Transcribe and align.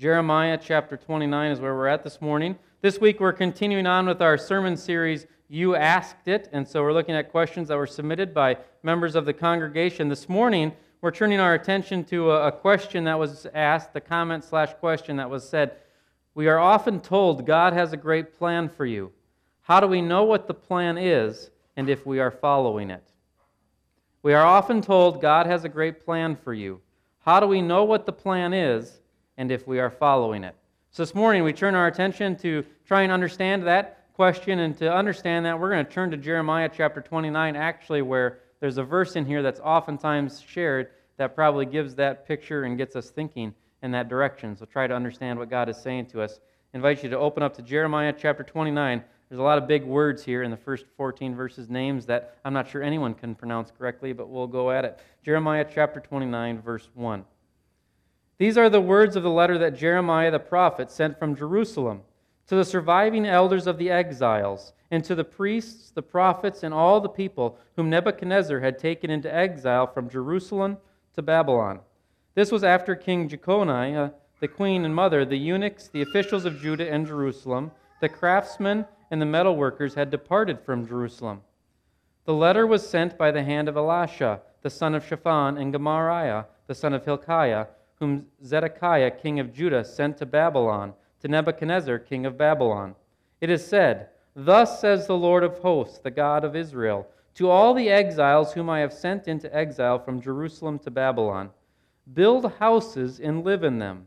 Jeremiah 0.00 0.56
chapter 0.58 0.96
29 0.96 1.52
is 1.52 1.60
where 1.60 1.74
we're 1.74 1.86
at 1.86 2.02
this 2.02 2.22
morning. 2.22 2.56
This 2.80 2.98
week 2.98 3.20
we're 3.20 3.34
continuing 3.34 3.86
on 3.86 4.06
with 4.06 4.22
our 4.22 4.38
sermon 4.38 4.74
series, 4.74 5.26
You 5.46 5.76
Asked 5.76 6.26
It. 6.26 6.48
And 6.54 6.66
so 6.66 6.82
we're 6.82 6.94
looking 6.94 7.14
at 7.14 7.30
questions 7.30 7.68
that 7.68 7.76
were 7.76 7.86
submitted 7.86 8.32
by 8.32 8.56
members 8.82 9.14
of 9.14 9.26
the 9.26 9.34
congregation. 9.34 10.08
This 10.08 10.26
morning 10.26 10.72
we're 11.02 11.10
turning 11.10 11.38
our 11.38 11.52
attention 11.52 12.02
to 12.04 12.30
a, 12.30 12.50
question 12.50 13.04
that 13.04 13.18
was 13.18 13.46
asked, 13.52 13.92
the 13.92 14.00
comment 14.00 14.42
slash 14.42 14.72
question 14.80 15.16
that 15.16 15.28
was 15.28 15.46
said. 15.46 15.76
We 16.34 16.48
are 16.48 16.58
often 16.58 17.00
told 17.00 17.44
God 17.44 17.74
has 17.74 17.92
a 17.92 17.98
great 17.98 18.38
plan 18.38 18.70
for 18.70 18.86
you. 18.86 19.12
How 19.60 19.80
do 19.80 19.86
we 19.86 20.00
know 20.00 20.24
what 20.24 20.46
the 20.46 20.54
plan 20.54 20.96
is 20.96 21.50
and 21.76 21.90
if 21.90 22.06
we 22.06 22.20
are 22.20 22.30
following 22.30 22.88
it? 22.88 23.06
We 24.22 24.32
are 24.32 24.46
often 24.46 24.80
told 24.80 25.20
God 25.20 25.44
has 25.44 25.64
a 25.64 25.68
great 25.68 26.02
plan 26.02 26.36
for 26.36 26.54
you. 26.54 26.80
How 27.18 27.38
do 27.38 27.46
we 27.46 27.60
know 27.60 27.84
what 27.84 28.06
the 28.06 28.12
plan 28.12 28.54
is 28.54 28.99
and 29.40 29.50
if 29.50 29.66
we 29.66 29.80
are 29.80 29.88
following 29.88 30.44
it. 30.44 30.54
So 30.90 31.02
this 31.02 31.14
morning 31.14 31.42
we 31.42 31.54
turn 31.54 31.74
our 31.74 31.86
attention 31.86 32.36
to 32.40 32.62
try 32.84 33.00
and 33.00 33.10
understand 33.10 33.66
that 33.66 34.12
question, 34.12 34.58
and 34.58 34.76
to 34.76 34.94
understand 34.94 35.46
that, 35.46 35.58
we're 35.58 35.70
going 35.70 35.86
to 35.86 35.90
turn 35.90 36.10
to 36.10 36.18
Jeremiah 36.18 36.68
chapter 36.70 37.00
29, 37.00 37.56
actually, 37.56 38.02
where 38.02 38.40
there's 38.60 38.76
a 38.76 38.84
verse 38.84 39.16
in 39.16 39.24
here 39.24 39.42
that's 39.42 39.58
oftentimes 39.60 40.42
shared 40.42 40.88
that 41.16 41.34
probably 41.34 41.64
gives 41.64 41.94
that 41.94 42.28
picture 42.28 42.64
and 42.64 42.76
gets 42.76 42.94
us 42.96 43.08
thinking 43.08 43.54
in 43.82 43.90
that 43.92 44.10
direction. 44.10 44.54
So 44.58 44.66
try 44.66 44.86
to 44.86 44.94
understand 44.94 45.38
what 45.38 45.48
God 45.48 45.70
is 45.70 45.78
saying 45.78 46.06
to 46.08 46.20
us. 46.20 46.38
I 46.74 46.76
invite 46.76 47.02
you 47.02 47.08
to 47.08 47.18
open 47.18 47.42
up 47.42 47.56
to 47.56 47.62
Jeremiah 47.62 48.12
chapter 48.12 48.42
29. 48.42 49.02
There's 49.30 49.38
a 49.38 49.42
lot 49.42 49.56
of 49.56 49.66
big 49.66 49.84
words 49.84 50.22
here 50.22 50.42
in 50.42 50.50
the 50.50 50.56
first 50.58 50.84
14 50.98 51.34
verses, 51.34 51.70
names 51.70 52.04
that 52.04 52.36
I'm 52.44 52.52
not 52.52 52.68
sure 52.68 52.82
anyone 52.82 53.14
can 53.14 53.34
pronounce 53.34 53.70
correctly, 53.70 54.12
but 54.12 54.28
we'll 54.28 54.46
go 54.46 54.70
at 54.70 54.84
it. 54.84 54.98
Jeremiah 55.24 55.64
chapter 55.64 55.98
29, 55.98 56.60
verse 56.60 56.90
1. 56.92 57.24
These 58.40 58.56
are 58.56 58.70
the 58.70 58.80
words 58.80 59.16
of 59.16 59.22
the 59.22 59.28
letter 59.28 59.58
that 59.58 59.76
Jeremiah 59.76 60.30
the 60.30 60.38
prophet 60.38 60.90
sent 60.90 61.18
from 61.18 61.36
Jerusalem 61.36 62.00
to 62.46 62.56
the 62.56 62.64
surviving 62.64 63.26
elders 63.26 63.66
of 63.66 63.76
the 63.76 63.90
exiles, 63.90 64.72
and 64.90 65.04
to 65.04 65.14
the 65.14 65.24
priests, 65.24 65.90
the 65.90 66.00
prophets, 66.00 66.62
and 66.62 66.72
all 66.72 67.02
the 67.02 67.08
people 67.10 67.58
whom 67.76 67.90
Nebuchadnezzar 67.90 68.60
had 68.60 68.78
taken 68.78 69.10
into 69.10 69.32
exile 69.32 69.86
from 69.86 70.08
Jerusalem 70.08 70.78
to 71.16 71.20
Babylon. 71.20 71.80
This 72.34 72.50
was 72.50 72.64
after 72.64 72.96
King 72.96 73.28
Jeconiah, 73.28 74.12
the 74.40 74.48
queen 74.48 74.86
and 74.86 74.94
mother, 74.94 75.26
the 75.26 75.36
eunuchs, 75.36 75.88
the 75.88 76.00
officials 76.00 76.46
of 76.46 76.62
Judah 76.62 76.90
and 76.90 77.06
Jerusalem, 77.06 77.72
the 78.00 78.08
craftsmen, 78.08 78.86
and 79.10 79.20
the 79.20 79.26
metalworkers 79.26 79.96
had 79.96 80.10
departed 80.10 80.60
from 80.60 80.88
Jerusalem. 80.88 81.42
The 82.24 82.32
letter 82.32 82.66
was 82.66 82.88
sent 82.88 83.18
by 83.18 83.32
the 83.32 83.44
hand 83.44 83.68
of 83.68 83.76
Elisha, 83.76 84.40
the 84.62 84.70
son 84.70 84.94
of 84.94 85.06
Shaphan, 85.06 85.58
and 85.58 85.74
Gemariah, 85.74 86.44
the 86.68 86.74
son 86.74 86.94
of 86.94 87.04
Hilkiah 87.04 87.66
whom 88.00 88.26
Zedekiah, 88.44 89.10
king 89.10 89.38
of 89.38 89.52
Judah, 89.52 89.84
sent 89.84 90.16
to 90.16 90.26
Babylon, 90.26 90.94
to 91.20 91.28
Nebuchadnezzar, 91.28 91.98
king 91.98 92.26
of 92.26 92.38
Babylon. 92.38 92.94
It 93.40 93.50
is 93.50 93.64
said, 93.64 94.08
Thus 94.34 94.80
says 94.80 95.06
the 95.06 95.16
Lord 95.16 95.44
of 95.44 95.58
hosts, 95.58 95.98
the 95.98 96.10
God 96.10 96.42
of 96.42 96.56
Israel, 96.56 97.06
to 97.34 97.50
all 97.50 97.74
the 97.74 97.90
exiles 97.90 98.54
whom 98.54 98.68
I 98.70 98.80
have 98.80 98.92
sent 98.92 99.28
into 99.28 99.54
exile 99.54 99.98
from 99.98 100.20
Jerusalem 100.20 100.78
to 100.80 100.90
Babylon 100.90 101.50
Build 102.12 102.54
houses 102.54 103.20
and 103.20 103.44
live 103.44 103.62
in 103.62 103.78
them, 103.78 104.06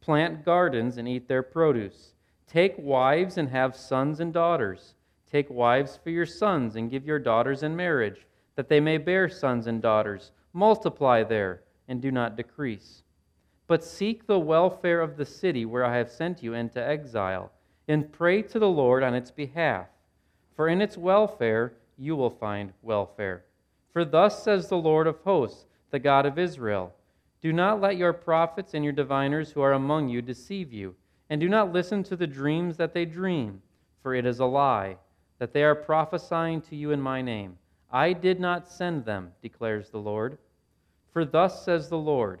plant 0.00 0.44
gardens 0.44 0.96
and 0.96 1.06
eat 1.06 1.28
their 1.28 1.42
produce. 1.42 2.14
Take 2.48 2.74
wives 2.78 3.38
and 3.38 3.48
have 3.50 3.76
sons 3.76 4.18
and 4.18 4.32
daughters. 4.32 4.94
Take 5.30 5.48
wives 5.50 5.98
for 6.02 6.10
your 6.10 6.26
sons 6.26 6.74
and 6.74 6.90
give 6.90 7.04
your 7.06 7.20
daughters 7.20 7.62
in 7.62 7.76
marriage, 7.76 8.26
that 8.56 8.68
they 8.68 8.80
may 8.80 8.98
bear 8.98 9.28
sons 9.28 9.68
and 9.68 9.80
daughters. 9.80 10.32
Multiply 10.52 11.22
there 11.22 11.62
and 11.86 12.00
do 12.00 12.10
not 12.10 12.36
decrease 12.36 13.03
but 13.66 13.82
seek 13.84 14.26
the 14.26 14.38
welfare 14.38 15.00
of 15.00 15.16
the 15.16 15.24
city 15.24 15.64
where 15.64 15.84
I 15.84 15.96
have 15.96 16.10
sent 16.10 16.42
you 16.42 16.54
into 16.54 16.82
exile, 16.82 17.50
and 17.88 18.12
pray 18.12 18.42
to 18.42 18.58
the 18.58 18.68
Lord 18.68 19.02
on 19.02 19.14
its 19.14 19.30
behalf. 19.30 19.86
For 20.54 20.68
in 20.68 20.80
its 20.80 20.96
welfare 20.96 21.74
you 21.98 22.16
will 22.16 22.30
find 22.30 22.72
welfare. 22.82 23.44
For 23.92 24.04
thus 24.04 24.42
says 24.42 24.68
the 24.68 24.76
Lord 24.76 25.06
of 25.06 25.20
hosts, 25.20 25.66
the 25.90 25.98
God 25.98 26.26
of 26.26 26.38
Israel 26.38 26.92
Do 27.40 27.52
not 27.52 27.80
let 27.80 27.96
your 27.96 28.12
prophets 28.12 28.74
and 28.74 28.82
your 28.84 28.92
diviners 28.92 29.52
who 29.52 29.60
are 29.60 29.72
among 29.72 30.08
you 30.08 30.20
deceive 30.22 30.72
you, 30.72 30.94
and 31.30 31.40
do 31.40 31.48
not 31.48 31.72
listen 31.72 32.02
to 32.04 32.16
the 32.16 32.26
dreams 32.26 32.76
that 32.76 32.92
they 32.92 33.04
dream, 33.04 33.62
for 34.02 34.14
it 34.14 34.26
is 34.26 34.40
a 34.40 34.44
lie, 34.44 34.96
that 35.38 35.52
they 35.52 35.62
are 35.62 35.74
prophesying 35.74 36.60
to 36.62 36.76
you 36.76 36.90
in 36.90 37.00
my 37.00 37.22
name. 37.22 37.56
I 37.90 38.12
did 38.12 38.40
not 38.40 38.68
send 38.68 39.04
them, 39.04 39.32
declares 39.40 39.90
the 39.90 39.98
Lord. 39.98 40.38
For 41.12 41.24
thus 41.24 41.64
says 41.64 41.88
the 41.88 41.98
Lord, 41.98 42.40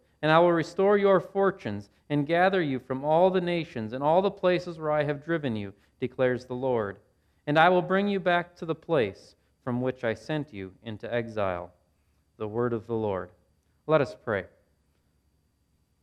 And 0.21 0.31
I 0.31 0.39
will 0.39 0.51
restore 0.51 0.97
your 0.97 1.19
fortunes 1.19 1.89
and 2.09 2.27
gather 2.27 2.61
you 2.61 2.79
from 2.79 3.03
all 3.03 3.29
the 3.29 3.41
nations 3.41 3.93
and 3.93 4.03
all 4.03 4.21
the 4.21 4.29
places 4.29 4.77
where 4.77 4.91
I 4.91 5.03
have 5.03 5.25
driven 5.25 5.55
you, 5.55 5.73
declares 5.99 6.45
the 6.45 6.53
Lord. 6.53 6.97
And 7.47 7.57
I 7.57 7.69
will 7.69 7.81
bring 7.81 8.07
you 8.07 8.19
back 8.19 8.55
to 8.57 8.65
the 8.65 8.75
place 8.75 9.35
from 9.63 9.81
which 9.81 10.03
I 10.03 10.13
sent 10.13 10.53
you 10.53 10.71
into 10.83 11.11
exile. 11.11 11.71
The 12.37 12.47
word 12.47 12.73
of 12.73 12.87
the 12.87 12.93
Lord. 12.93 13.29
Let 13.87 14.01
us 14.01 14.15
pray. 14.23 14.45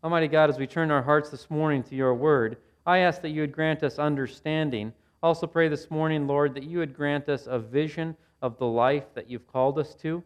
Almighty 0.03 0.29
God, 0.29 0.51
as 0.51 0.59
we 0.59 0.67
turn 0.67 0.91
our 0.91 1.03
hearts 1.03 1.31
this 1.31 1.51
morning 1.51 1.83
to 1.85 1.95
your 1.95 2.15
word, 2.15 2.57
I 2.87 2.99
ask 2.99 3.21
that 3.23 3.31
you 3.31 3.41
would 3.41 3.53
grant 3.53 3.83
us 3.83 3.99
understanding. 3.99 4.93
Also 5.23 5.47
pray 5.47 5.69
this 5.69 5.91
morning, 5.91 6.27
Lord, 6.27 6.55
that 6.55 6.65
you 6.65 6.79
would 6.79 6.95
grant 6.95 7.29
us 7.29 7.47
a 7.49 7.59
vision 7.59 8.17
of 8.41 8.57
the 8.59 8.67
life 8.67 9.13
that 9.15 9.29
you've 9.29 9.47
called 9.47 9.79
us 9.79 9.95
to. 9.97 10.23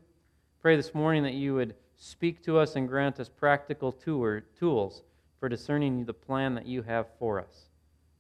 Pray 0.60 0.76
this 0.76 0.94
morning 0.94 1.22
that 1.22 1.34
you 1.34 1.54
would 1.54 1.74
speak 1.96 2.42
to 2.44 2.58
us 2.58 2.76
and 2.76 2.88
grant 2.88 3.20
us 3.20 3.28
practical 3.28 3.92
tools 3.92 5.02
for 5.38 5.48
discerning 5.48 6.04
the 6.04 6.14
plan 6.14 6.54
that 6.54 6.66
you 6.66 6.82
have 6.82 7.06
for 7.18 7.40
us. 7.40 7.68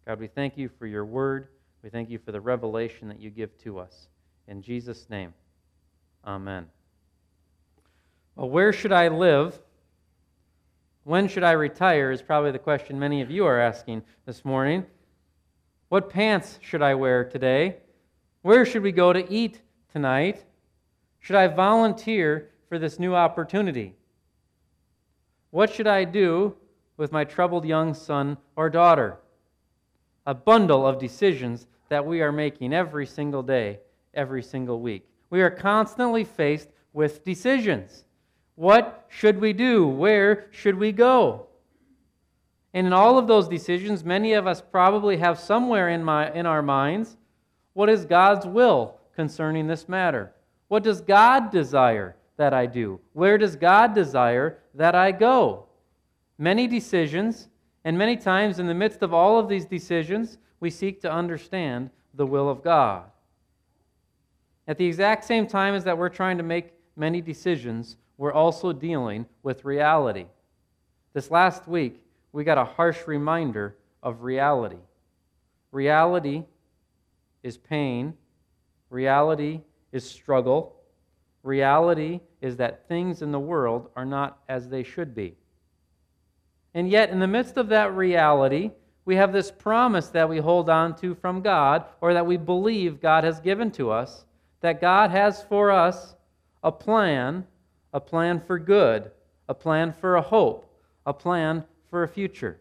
God, 0.06 0.18
we 0.18 0.26
thank 0.26 0.56
you 0.56 0.68
for 0.78 0.86
your 0.86 1.04
word. 1.04 1.48
We 1.82 1.90
thank 1.90 2.10
you 2.10 2.18
for 2.18 2.32
the 2.32 2.40
revelation 2.40 3.08
that 3.08 3.20
you 3.20 3.30
give 3.30 3.56
to 3.58 3.78
us. 3.78 4.08
In 4.48 4.62
Jesus' 4.62 5.08
name, 5.08 5.34
amen. 6.26 6.66
Well, 8.36 8.50
where 8.50 8.72
should 8.72 8.92
I 8.92 9.08
live? 9.08 9.60
When 11.04 11.26
should 11.26 11.42
I 11.42 11.52
retire 11.52 12.12
is 12.12 12.22
probably 12.22 12.52
the 12.52 12.58
question 12.58 12.98
many 12.98 13.20
of 13.20 13.30
you 13.30 13.44
are 13.46 13.60
asking 13.60 14.02
this 14.24 14.44
morning. 14.44 14.86
What 15.88 16.08
pants 16.08 16.58
should 16.62 16.82
I 16.82 16.94
wear 16.94 17.24
today? 17.24 17.76
Where 18.42 18.64
should 18.64 18.82
we 18.82 18.92
go 18.92 19.12
to 19.12 19.30
eat 19.30 19.60
tonight? 19.92 20.44
Should 21.20 21.36
I 21.36 21.48
volunteer 21.48 22.51
for 22.72 22.78
this 22.78 22.98
new 22.98 23.14
opportunity? 23.14 23.92
What 25.50 25.70
should 25.70 25.86
I 25.86 26.04
do 26.04 26.56
with 26.96 27.12
my 27.12 27.22
troubled 27.22 27.66
young 27.66 27.92
son 27.92 28.38
or 28.56 28.70
daughter. 28.70 29.18
A 30.24 30.32
bundle 30.32 30.86
of 30.86 30.98
decisions 30.98 31.66
that 31.90 32.06
we 32.06 32.22
are 32.22 32.32
making 32.32 32.72
every 32.72 33.04
single 33.04 33.42
day, 33.42 33.80
every 34.14 34.42
single 34.42 34.80
week. 34.80 35.06
We 35.28 35.42
are 35.42 35.50
constantly 35.50 36.24
faced 36.24 36.70
with 36.94 37.24
decisions. 37.26 38.04
What 38.54 39.04
should 39.10 39.38
we 39.38 39.52
do? 39.52 39.86
Where 39.86 40.46
should 40.50 40.78
we 40.78 40.92
go? 40.92 41.48
And 42.72 42.86
in 42.86 42.94
all 42.94 43.18
of 43.18 43.26
those 43.26 43.48
decisions, 43.48 44.02
many 44.02 44.32
of 44.32 44.46
us 44.46 44.62
probably 44.62 45.18
have 45.18 45.38
somewhere 45.38 45.90
in, 45.90 46.02
my, 46.02 46.32
in 46.32 46.46
our 46.46 46.62
minds 46.62 47.18
what 47.74 47.90
is 47.90 48.06
God's 48.06 48.46
will 48.46 48.98
concerning 49.14 49.66
this 49.66 49.90
matter? 49.90 50.32
What 50.68 50.82
does 50.82 51.02
God 51.02 51.50
desire 51.50 52.16
that 52.36 52.54
I 52.54 52.66
do? 52.66 53.00
Where 53.12 53.38
does 53.38 53.56
God 53.56 53.94
desire 53.94 54.58
that 54.74 54.94
I 54.94 55.12
go? 55.12 55.66
many 56.42 56.66
decisions, 56.66 57.48
and 57.84 57.96
many 57.96 58.16
times 58.16 58.58
in 58.58 58.66
the 58.66 58.74
midst 58.74 59.02
of 59.02 59.14
all 59.14 59.38
of 59.38 59.48
these 59.48 59.64
decisions, 59.64 60.38
we 60.58 60.70
seek 60.70 61.00
to 61.00 61.10
understand 61.10 61.88
the 62.14 62.26
will 62.26 62.48
of 62.48 62.64
God. 62.64 63.04
At 64.66 64.76
the 64.76 64.84
exact 64.84 65.24
same 65.24 65.46
time 65.46 65.74
as 65.74 65.84
that 65.84 65.96
we're 65.96 66.08
trying 66.08 66.38
to 66.38 66.42
make 66.42 66.72
many 66.96 67.20
decisions, 67.20 67.96
we're 68.18 68.32
also 68.32 68.72
dealing 68.72 69.24
with 69.44 69.64
reality. 69.64 70.26
This 71.12 71.30
last 71.30 71.68
week, 71.68 72.02
we 72.32 72.42
got 72.42 72.58
a 72.58 72.64
harsh 72.64 73.06
reminder 73.06 73.76
of 74.02 74.22
reality. 74.22 74.82
Reality 75.70 76.42
is 77.44 77.56
pain, 77.56 78.14
reality 78.90 79.60
is 79.92 80.08
struggle, 80.08 80.74
reality 81.42 82.20
is 82.40 82.56
that 82.56 82.88
things 82.88 83.22
in 83.22 83.32
the 83.32 83.40
world 83.40 83.90
are 83.96 84.04
not 84.04 84.38
as 84.48 84.68
they 84.68 84.82
should 84.82 85.14
be. 85.14 85.36
And 86.74 86.88
yet, 86.88 87.10
in 87.10 87.18
the 87.18 87.26
midst 87.26 87.56
of 87.56 87.68
that 87.68 87.94
reality, 87.94 88.70
we 89.04 89.16
have 89.16 89.32
this 89.32 89.50
promise 89.50 90.08
that 90.08 90.28
we 90.28 90.38
hold 90.38 90.70
on 90.70 90.96
to 90.96 91.14
from 91.14 91.42
God, 91.42 91.84
or 92.00 92.14
that 92.14 92.26
we 92.26 92.36
believe 92.36 93.00
God 93.00 93.24
has 93.24 93.40
given 93.40 93.70
to 93.72 93.90
us, 93.90 94.24
that 94.60 94.80
God 94.80 95.10
has 95.10 95.42
for 95.42 95.70
us 95.70 96.14
a 96.62 96.72
plan, 96.72 97.46
a 97.92 98.00
plan 98.00 98.40
for 98.40 98.58
good, 98.58 99.10
a 99.48 99.54
plan 99.54 99.92
for 99.92 100.16
a 100.16 100.22
hope, 100.22 100.72
a 101.04 101.12
plan 101.12 101.64
for 101.90 102.04
a 102.04 102.08
future. 102.08 102.58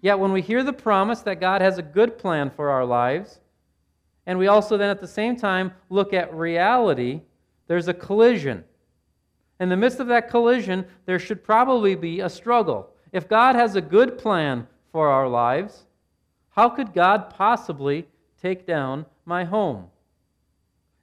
Yet 0.00 0.18
when 0.18 0.32
we 0.32 0.42
hear 0.42 0.62
the 0.62 0.72
promise 0.72 1.20
that 1.20 1.40
God 1.40 1.60
has 1.60 1.78
a 1.78 1.82
good 1.82 2.18
plan 2.18 2.50
for 2.50 2.70
our 2.70 2.84
lives, 2.84 3.40
and 4.26 4.38
we 4.38 4.48
also 4.48 4.76
then 4.76 4.90
at 4.90 5.00
the 5.00 5.06
same 5.06 5.36
time 5.36 5.72
look 5.90 6.12
at 6.12 6.34
reality, 6.34 7.20
there's 7.66 7.88
a 7.88 7.94
collision. 7.94 8.64
In 9.60 9.68
the 9.68 9.76
midst 9.76 10.00
of 10.00 10.08
that 10.08 10.28
collision, 10.28 10.86
there 11.06 11.18
should 11.18 11.44
probably 11.44 11.94
be 11.94 12.20
a 12.20 12.28
struggle. 12.28 12.90
If 13.12 13.28
God 13.28 13.54
has 13.54 13.76
a 13.76 13.80
good 13.80 14.18
plan 14.18 14.66
for 14.90 15.08
our 15.08 15.28
lives, 15.28 15.84
how 16.50 16.68
could 16.68 16.92
God 16.92 17.30
possibly 17.30 18.06
take 18.40 18.66
down 18.66 19.06
my 19.24 19.44
home? 19.44 19.86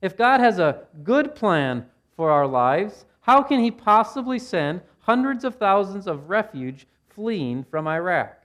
If 0.01 0.17
God 0.17 0.39
has 0.39 0.59
a 0.59 0.83
good 1.03 1.35
plan 1.35 1.85
for 2.15 2.31
our 2.31 2.47
lives, 2.47 3.05
how 3.21 3.41
can 3.43 3.59
He 3.59 3.71
possibly 3.71 4.39
send 4.39 4.81
hundreds 4.99 5.43
of 5.43 5.55
thousands 5.55 6.07
of 6.07 6.29
refuge 6.29 6.87
fleeing 7.09 7.63
from 7.63 7.87
Iraq? 7.87 8.37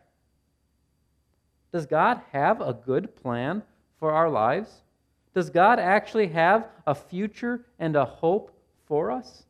Does 1.72 1.86
God 1.86 2.20
have 2.32 2.60
a 2.60 2.72
good 2.72 3.14
plan 3.16 3.62
for 3.98 4.12
our 4.12 4.30
lives? 4.30 4.82
Does 5.36 5.50
God 5.50 5.78
actually 5.78 6.28
have 6.28 6.66
a 6.86 6.94
future 6.94 7.66
and 7.78 7.94
a 7.94 8.06
hope 8.06 8.58
for 8.86 9.10
us? 9.10 9.44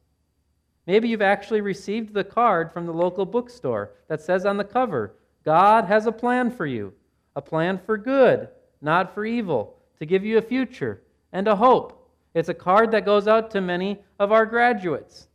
Maybe 0.84 1.08
you've 1.08 1.22
actually 1.22 1.60
received 1.60 2.12
the 2.12 2.24
card 2.24 2.72
from 2.72 2.86
the 2.86 2.92
local 2.92 3.24
bookstore 3.24 3.92
that 4.08 4.20
says 4.20 4.44
on 4.44 4.56
the 4.56 4.64
cover, 4.64 5.14
God 5.44 5.84
has 5.84 6.06
a 6.06 6.10
plan 6.10 6.50
for 6.50 6.66
you, 6.66 6.92
a 7.36 7.40
plan 7.40 7.78
for 7.78 7.96
good, 7.96 8.48
not 8.80 9.14
for 9.14 9.24
evil, 9.24 9.76
to 10.00 10.06
give 10.06 10.24
you 10.24 10.38
a 10.38 10.42
future 10.42 11.02
and 11.32 11.46
a 11.46 11.54
hope. 11.54 12.10
It's 12.34 12.48
a 12.48 12.54
card 12.54 12.90
that 12.90 13.04
goes 13.04 13.28
out 13.28 13.52
to 13.52 13.60
many 13.60 14.00
of 14.18 14.32
our 14.32 14.44
graduates. 14.44 15.28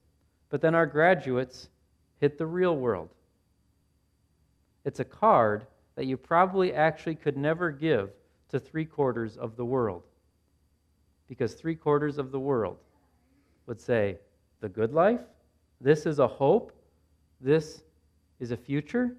But 0.50 0.60
then 0.60 0.76
our 0.76 0.86
graduates 0.86 1.70
hit 2.20 2.38
the 2.38 2.46
real 2.46 2.76
world. 2.76 3.08
It's 4.84 5.00
a 5.00 5.06
card 5.06 5.66
that 5.96 6.08
you 6.08 6.18
probably 6.18 6.74
actually 6.74 7.16
could 7.16 7.38
never 7.38 7.72
give 7.72 8.10
to 8.50 8.60
three 8.60 8.84
quarters 8.84 9.38
of 9.38 9.56
the 9.56 9.64
world. 9.64 10.04
Because 11.32 11.54
three 11.54 11.76
quarters 11.76 12.18
of 12.18 12.34
the 12.34 12.40
world 12.42 12.76
would 13.66 13.80
say, 13.80 14.18
the 14.60 14.68
good 14.68 14.92
life, 14.92 15.22
this 15.80 16.06
is 16.06 16.20
a 16.20 16.28
hope, 16.28 16.74
this 17.40 17.84
is 18.42 18.52
a 18.52 18.58
future. 18.58 19.16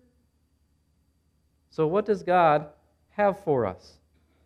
So, 1.71 1.87
what 1.87 2.05
does 2.05 2.23
God 2.23 2.67
have 3.13 3.43
for 3.43 3.65
us? 3.65 3.95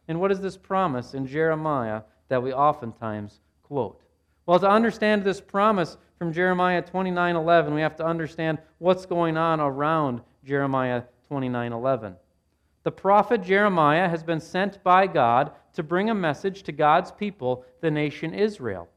And 0.07 0.21
what 0.21 0.31
is 0.31 0.41
this 0.41 0.57
promise 0.57 1.15
in 1.15 1.27
Jeremiah 1.27 2.03
that 2.29 2.41
we 2.41 2.53
oftentimes 2.53 3.41
quote? 3.65 4.01
Well, 4.47 4.61
to 4.61 4.71
understand 4.71 5.25
this 5.25 5.41
promise 5.41 5.97
from 6.21 6.33
Jeremiah 6.33 6.83
29 6.83 7.35
11, 7.35 7.75
we 7.75 7.81
have 7.81 7.97
to 7.97 8.07
understand 8.07 8.59
what's 8.79 9.07
going 9.07 9.37
on 9.37 9.59
around 9.59 10.21
Jeremiah 10.45 11.03
29 11.27 11.73
11. 11.73 12.15
The 12.85 12.93
prophet 12.93 13.43
Jeremiah 13.43 14.09
has 14.09 14.23
been 14.23 14.39
sent 14.39 14.85
by 14.85 15.09
God 15.09 15.51
to 15.77 15.83
bring 15.83 16.11
a 16.11 16.15
message 16.15 16.63
to 16.65 16.73
God's 16.73 17.13
people, 17.13 17.65
the 17.83 17.91
nation 17.91 18.35
Israel. 18.35 18.89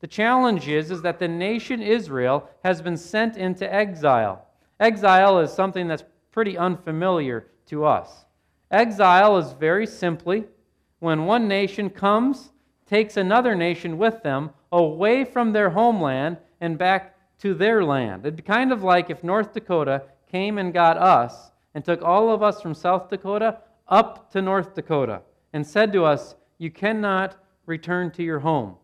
The 0.00 0.08
challenge 0.08 0.68
is, 0.68 0.90
is 0.90 1.00
that 1.02 1.20
the 1.20 1.28
nation 1.28 1.80
Israel 1.80 2.50
has 2.62 2.82
been 2.82 2.96
sent 2.96 3.36
into 3.36 3.72
exile. 3.72 4.44
Exile 4.78 5.38
is 5.38 5.52
something 5.52 5.86
that's 5.86 6.04
pretty 6.32 6.58
unfamiliar 6.58 7.46
to 7.66 7.84
us. 7.84 8.26
Exile 8.70 9.38
is 9.38 9.52
very 9.52 9.86
simply 9.86 10.44
when 10.98 11.26
one 11.26 11.46
nation 11.46 11.88
comes, 11.88 12.50
takes 12.86 13.16
another 13.16 13.54
nation 13.54 13.96
with 13.96 14.22
them 14.22 14.50
away 14.72 15.24
from 15.24 15.52
their 15.52 15.70
homeland 15.70 16.38
and 16.60 16.76
back 16.76 17.16
to 17.38 17.54
their 17.54 17.84
land. 17.84 18.26
It'd 18.26 18.36
be 18.36 18.42
kind 18.42 18.72
of 18.72 18.82
like 18.82 19.10
if 19.10 19.22
North 19.22 19.54
Dakota 19.54 20.02
came 20.30 20.58
and 20.58 20.74
got 20.74 20.98
us 20.98 21.52
and 21.74 21.84
took 21.84 22.02
all 22.02 22.30
of 22.30 22.42
us 22.42 22.60
from 22.60 22.74
South 22.74 23.08
Dakota 23.08 23.58
up 23.88 24.32
to 24.32 24.42
North 24.42 24.74
Dakota 24.74 25.22
and 25.56 25.66
said 25.66 25.90
to 25.90 26.04
us, 26.04 26.34
You 26.58 26.70
cannot 26.70 27.34
return 27.64 28.10
to 28.10 28.22
your 28.22 28.40
home. 28.40 28.76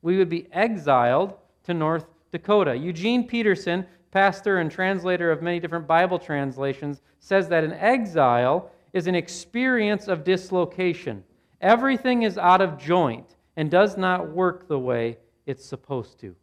We 0.00 0.16
would 0.16 0.28
be 0.28 0.46
exiled 0.52 1.34
to 1.64 1.74
North 1.74 2.06
Dakota. 2.30 2.76
Eugene 2.76 3.26
Peterson, 3.26 3.84
pastor 4.12 4.58
and 4.58 4.70
translator 4.70 5.32
of 5.32 5.42
many 5.42 5.58
different 5.58 5.88
Bible 5.88 6.20
translations, 6.20 7.02
says 7.18 7.48
that 7.48 7.64
an 7.64 7.72
exile 7.72 8.70
is 8.92 9.08
an 9.08 9.16
experience 9.16 10.06
of 10.06 10.22
dislocation. 10.22 11.24
Everything 11.60 12.22
is 12.22 12.38
out 12.38 12.60
of 12.60 12.78
joint 12.78 13.34
and 13.56 13.72
does 13.72 13.96
not 13.96 14.30
work 14.30 14.68
the 14.68 14.78
way 14.78 15.18
it's 15.46 15.64
supposed 15.64 16.20
to. 16.20 16.36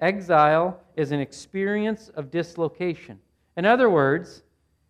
Exile 0.00 0.80
is 0.96 1.12
an 1.12 1.20
experience 1.20 2.08
of 2.16 2.32
dislocation. 2.32 3.20
In 3.56 3.64
other 3.64 3.88
words, 3.88 4.42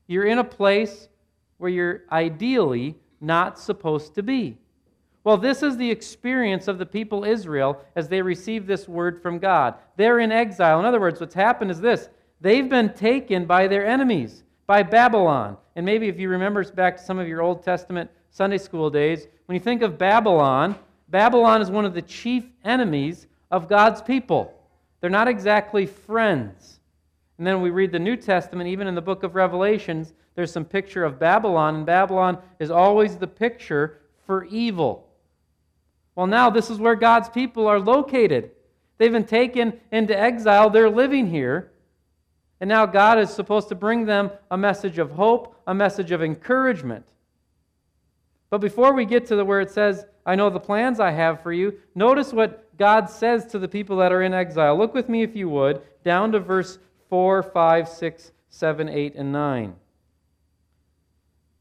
you're 0.07 0.25
in 0.25 0.39
a 0.39 0.45
place 0.45 1.09
where 1.59 1.71
you're 1.71 2.03
ideally 2.11 2.97
not 3.21 3.59
supposed 3.59 4.15
to 4.15 4.23
be. 4.23 4.57
Well, 5.25 5.37
this 5.37 5.63
is 5.63 5.77
the 5.77 5.91
experience 5.91 6.69
of 6.69 6.79
the 6.79 6.87
people 6.87 7.25
Israel 7.25 7.83
as 7.97 8.09
they 8.09 8.23
receive 8.23 8.67
this 8.67 8.89
word 8.89 9.21
from 9.21 9.39
God. 9.39 9.75
They're 9.97 10.21
in 10.21 10.33
exile. 10.33 10.79
In 10.81 10.87
other 10.87 11.01
words, 11.01 11.21
what's 11.21 11.35
happened 11.35 11.71
is 11.71 11.81
this 11.81 12.09
they've 12.41 12.69
been 12.69 12.95
taken 12.95 13.45
by 13.45 13.69
their 13.69 13.85
enemies, 13.87 14.45
by 14.67 14.83
Babylon. 14.83 15.57
And 15.77 15.85
maybe 15.85 16.09
if 16.09 16.19
you 16.19 16.29
remember 16.29 16.65
back 16.73 16.97
to 16.97 17.03
some 17.03 17.19
of 17.19 17.29
your 17.29 17.43
Old 17.43 17.63
Testament 17.63 18.11
Sunday 18.31 18.59
school 18.59 18.91
days, 18.91 19.27
when 19.47 19.55
you 19.55 19.61
think 19.61 19.83
of 19.83 19.99
Babylon, 19.99 20.77
Babylon 21.09 21.61
is 21.61 21.71
one 21.71 21.85
of 21.85 21.95
the 21.95 22.03
chief 22.03 22.45
enemies 22.65 23.27
of 23.51 23.69
God's 23.69 24.01
people. 24.03 24.55
They're 25.01 25.11
not 25.11 25.29
exactly 25.29 25.87
friends. 25.87 26.81
And 27.39 27.47
then 27.47 27.61
we 27.61 27.71
read 27.71 27.93
the 27.93 27.99
New 27.99 28.17
Testament, 28.17 28.69
even 28.69 28.87
in 28.87 28.95
the 28.95 29.01
book 29.01 29.23
of 29.23 29.35
Revelations, 29.35 30.13
there's 30.39 30.53
some 30.53 30.65
picture 30.65 31.03
of 31.05 31.19
Babylon, 31.19 31.75
and 31.75 31.85
Babylon 31.85 32.39
is 32.61 32.71
always 32.71 33.17
the 33.17 33.27
picture 33.27 33.99
for 34.25 34.45
evil. 34.45 35.09
Well, 36.15 36.29
now 36.29 36.49
this 36.49 36.71
is 36.71 36.79
where 36.79 36.95
God's 36.95 37.29
people 37.29 37.67
are 37.67 37.81
located. 37.81 38.53
They've 38.99 39.11
been 39.11 39.27
taken 39.27 39.81
into 39.91 40.17
exile, 40.17 40.71
they're 40.71 40.91
living 40.91 41.29
here. 41.29 41.73
And 42.61 42.69
now 42.69 42.87
God 42.87 43.19
is 43.19 43.31
supposed 43.31 43.69
to 43.71 43.75
bring 43.75 44.07
them 44.07 44.31
a 44.49 44.57
message 44.57 44.99
of 44.99 45.11
hope, 45.11 45.61
a 45.67 45.75
message 45.75 46.13
of 46.13 46.23
encouragement. 46.23 47.05
But 48.49 48.59
before 48.59 48.93
we 48.93 49.07
get 49.07 49.27
to 49.27 49.35
the 49.35 49.45
where 49.45 49.61
it 49.61 49.73
says, 49.73 50.07
I 50.25 50.37
know 50.37 50.51
the 50.51 50.61
plans 50.61 51.01
I 51.01 51.11
have 51.11 51.43
for 51.43 51.53
you, 51.53 51.81
notice 51.97 52.33
what 52.33 52.77
God 52.79 53.11
says 53.11 53.45
to 53.47 53.59
the 53.59 53.67
people 53.67 53.97
that 53.97 54.13
are 54.13 54.23
in 54.23 54.35
exile. 54.35 54.79
Look 54.79 54.95
with 54.95 55.09
me, 55.09 55.25
if 55.25 55.35
you 55.35 55.49
would, 55.49 55.83
down 56.05 56.31
to 56.31 56.39
verse 56.39 56.79
4, 57.09 57.43
5, 57.43 57.89
6, 57.89 58.33
7, 58.51 58.89
8, 58.89 59.15
and 59.17 59.33
9. 59.33 59.75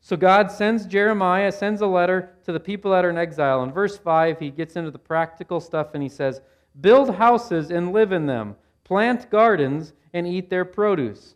So 0.08 0.16
God 0.16 0.50
sends 0.50 0.86
Jeremiah, 0.86 1.52
sends 1.52 1.82
a 1.82 1.86
letter 1.86 2.32
to 2.46 2.54
the 2.54 2.62
people 2.62 2.92
that 2.92 3.04
are 3.04 3.10
in 3.10 3.18
exile. 3.18 3.62
In 3.64 3.74
verse 3.74 3.98
5, 3.98 4.40
he 4.40 4.52
gets 4.52 4.78
into 4.78 4.90
the 4.90 4.98
practical 4.98 5.60
stuff 5.60 5.90
and 5.96 6.02
he 6.02 6.08
says, 6.08 6.40
Build 6.80 7.14
houses 7.16 7.72
and 7.72 7.92
live 7.92 8.14
in 8.14 8.26
them, 8.26 8.56
plant 8.86 9.30
gardens 9.30 9.92
and 10.14 10.26
eat 10.26 10.50
their 10.50 10.64
produce. 10.64 11.36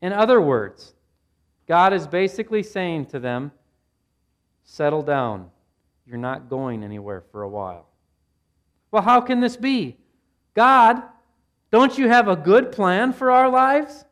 In 0.00 0.12
other 0.12 0.40
words, 0.40 0.94
God 1.66 1.92
is 1.92 2.06
basically 2.06 2.62
saying 2.62 3.06
to 3.06 3.18
them, 3.18 3.50
Settle 4.62 5.02
down. 5.02 5.50
You're 6.06 6.18
not 6.18 6.48
going 6.48 6.84
anywhere 6.84 7.24
for 7.32 7.42
a 7.42 7.48
while. 7.48 7.88
Well, 8.92 9.02
how 9.02 9.20
can 9.20 9.40
this 9.40 9.56
be? 9.56 9.96
God 10.54 11.02
don't 11.72 11.98
you 11.98 12.06
have 12.06 12.28
a 12.28 12.36
good 12.36 12.70
plan 12.70 13.12
for 13.12 13.32
our 13.32 13.48
lives? 13.48 14.04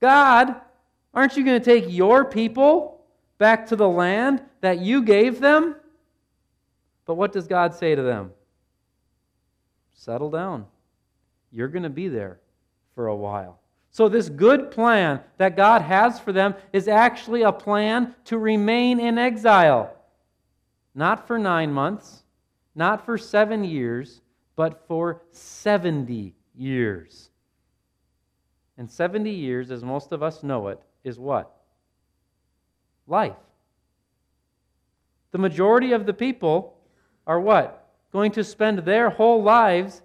God, 0.00 0.54
aren't 1.14 1.36
you 1.36 1.44
going 1.44 1.60
to 1.60 1.64
take 1.64 1.84
your 1.88 2.24
people 2.24 3.00
back 3.38 3.66
to 3.68 3.76
the 3.76 3.88
land 3.88 4.42
that 4.60 4.80
you 4.80 5.02
gave 5.02 5.40
them? 5.40 5.76
But 7.06 7.14
what 7.14 7.32
does 7.32 7.46
God 7.46 7.74
say 7.74 7.94
to 7.94 8.02
them? 8.02 8.32
Settle 9.94 10.30
down. 10.30 10.66
You're 11.50 11.68
going 11.68 11.82
to 11.82 11.90
be 11.90 12.08
there 12.08 12.40
for 12.94 13.08
a 13.08 13.16
while. 13.16 13.58
So, 13.92 14.08
this 14.08 14.28
good 14.28 14.70
plan 14.70 15.20
that 15.38 15.56
God 15.56 15.82
has 15.82 16.20
for 16.20 16.32
them 16.32 16.54
is 16.72 16.86
actually 16.86 17.42
a 17.42 17.50
plan 17.50 18.14
to 18.26 18.38
remain 18.38 19.00
in 19.00 19.18
exile. 19.18 19.92
Not 20.94 21.26
for 21.26 21.38
nine 21.38 21.72
months, 21.72 22.22
not 22.74 23.04
for 23.04 23.18
seven 23.18 23.64
years, 23.64 24.22
but 24.54 24.86
for 24.86 25.22
70 25.32 26.34
years. 26.54 27.30
And 28.78 28.90
70 28.90 29.30
years, 29.30 29.70
as 29.70 29.82
most 29.82 30.12
of 30.12 30.22
us 30.22 30.42
know 30.42 30.68
it, 30.68 30.80
is 31.04 31.18
what? 31.18 31.54
Life. 33.06 33.36
The 35.32 35.38
majority 35.38 35.92
of 35.92 36.06
the 36.06 36.12
people 36.12 36.76
are 37.26 37.40
what? 37.40 37.88
Going 38.12 38.32
to 38.32 38.44
spend 38.44 38.80
their 38.80 39.10
whole 39.10 39.42
lives 39.42 40.02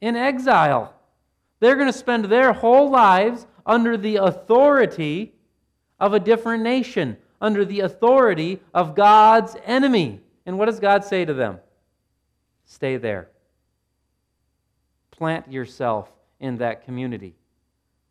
in 0.00 0.16
exile. 0.16 0.94
They're 1.60 1.76
going 1.76 1.92
to 1.92 1.98
spend 1.98 2.24
their 2.26 2.52
whole 2.52 2.90
lives 2.90 3.46
under 3.64 3.96
the 3.96 4.16
authority 4.16 5.32
of 6.00 6.14
a 6.14 6.20
different 6.20 6.62
nation, 6.62 7.16
under 7.40 7.64
the 7.64 7.80
authority 7.80 8.60
of 8.74 8.94
God's 8.94 9.56
enemy. 9.64 10.20
And 10.46 10.58
what 10.58 10.66
does 10.66 10.80
God 10.80 11.04
say 11.04 11.24
to 11.24 11.34
them? 11.34 11.60
Stay 12.64 12.96
there. 12.96 13.28
Plant 15.10 15.52
yourself 15.52 16.10
in 16.40 16.56
that 16.56 16.84
community. 16.84 17.36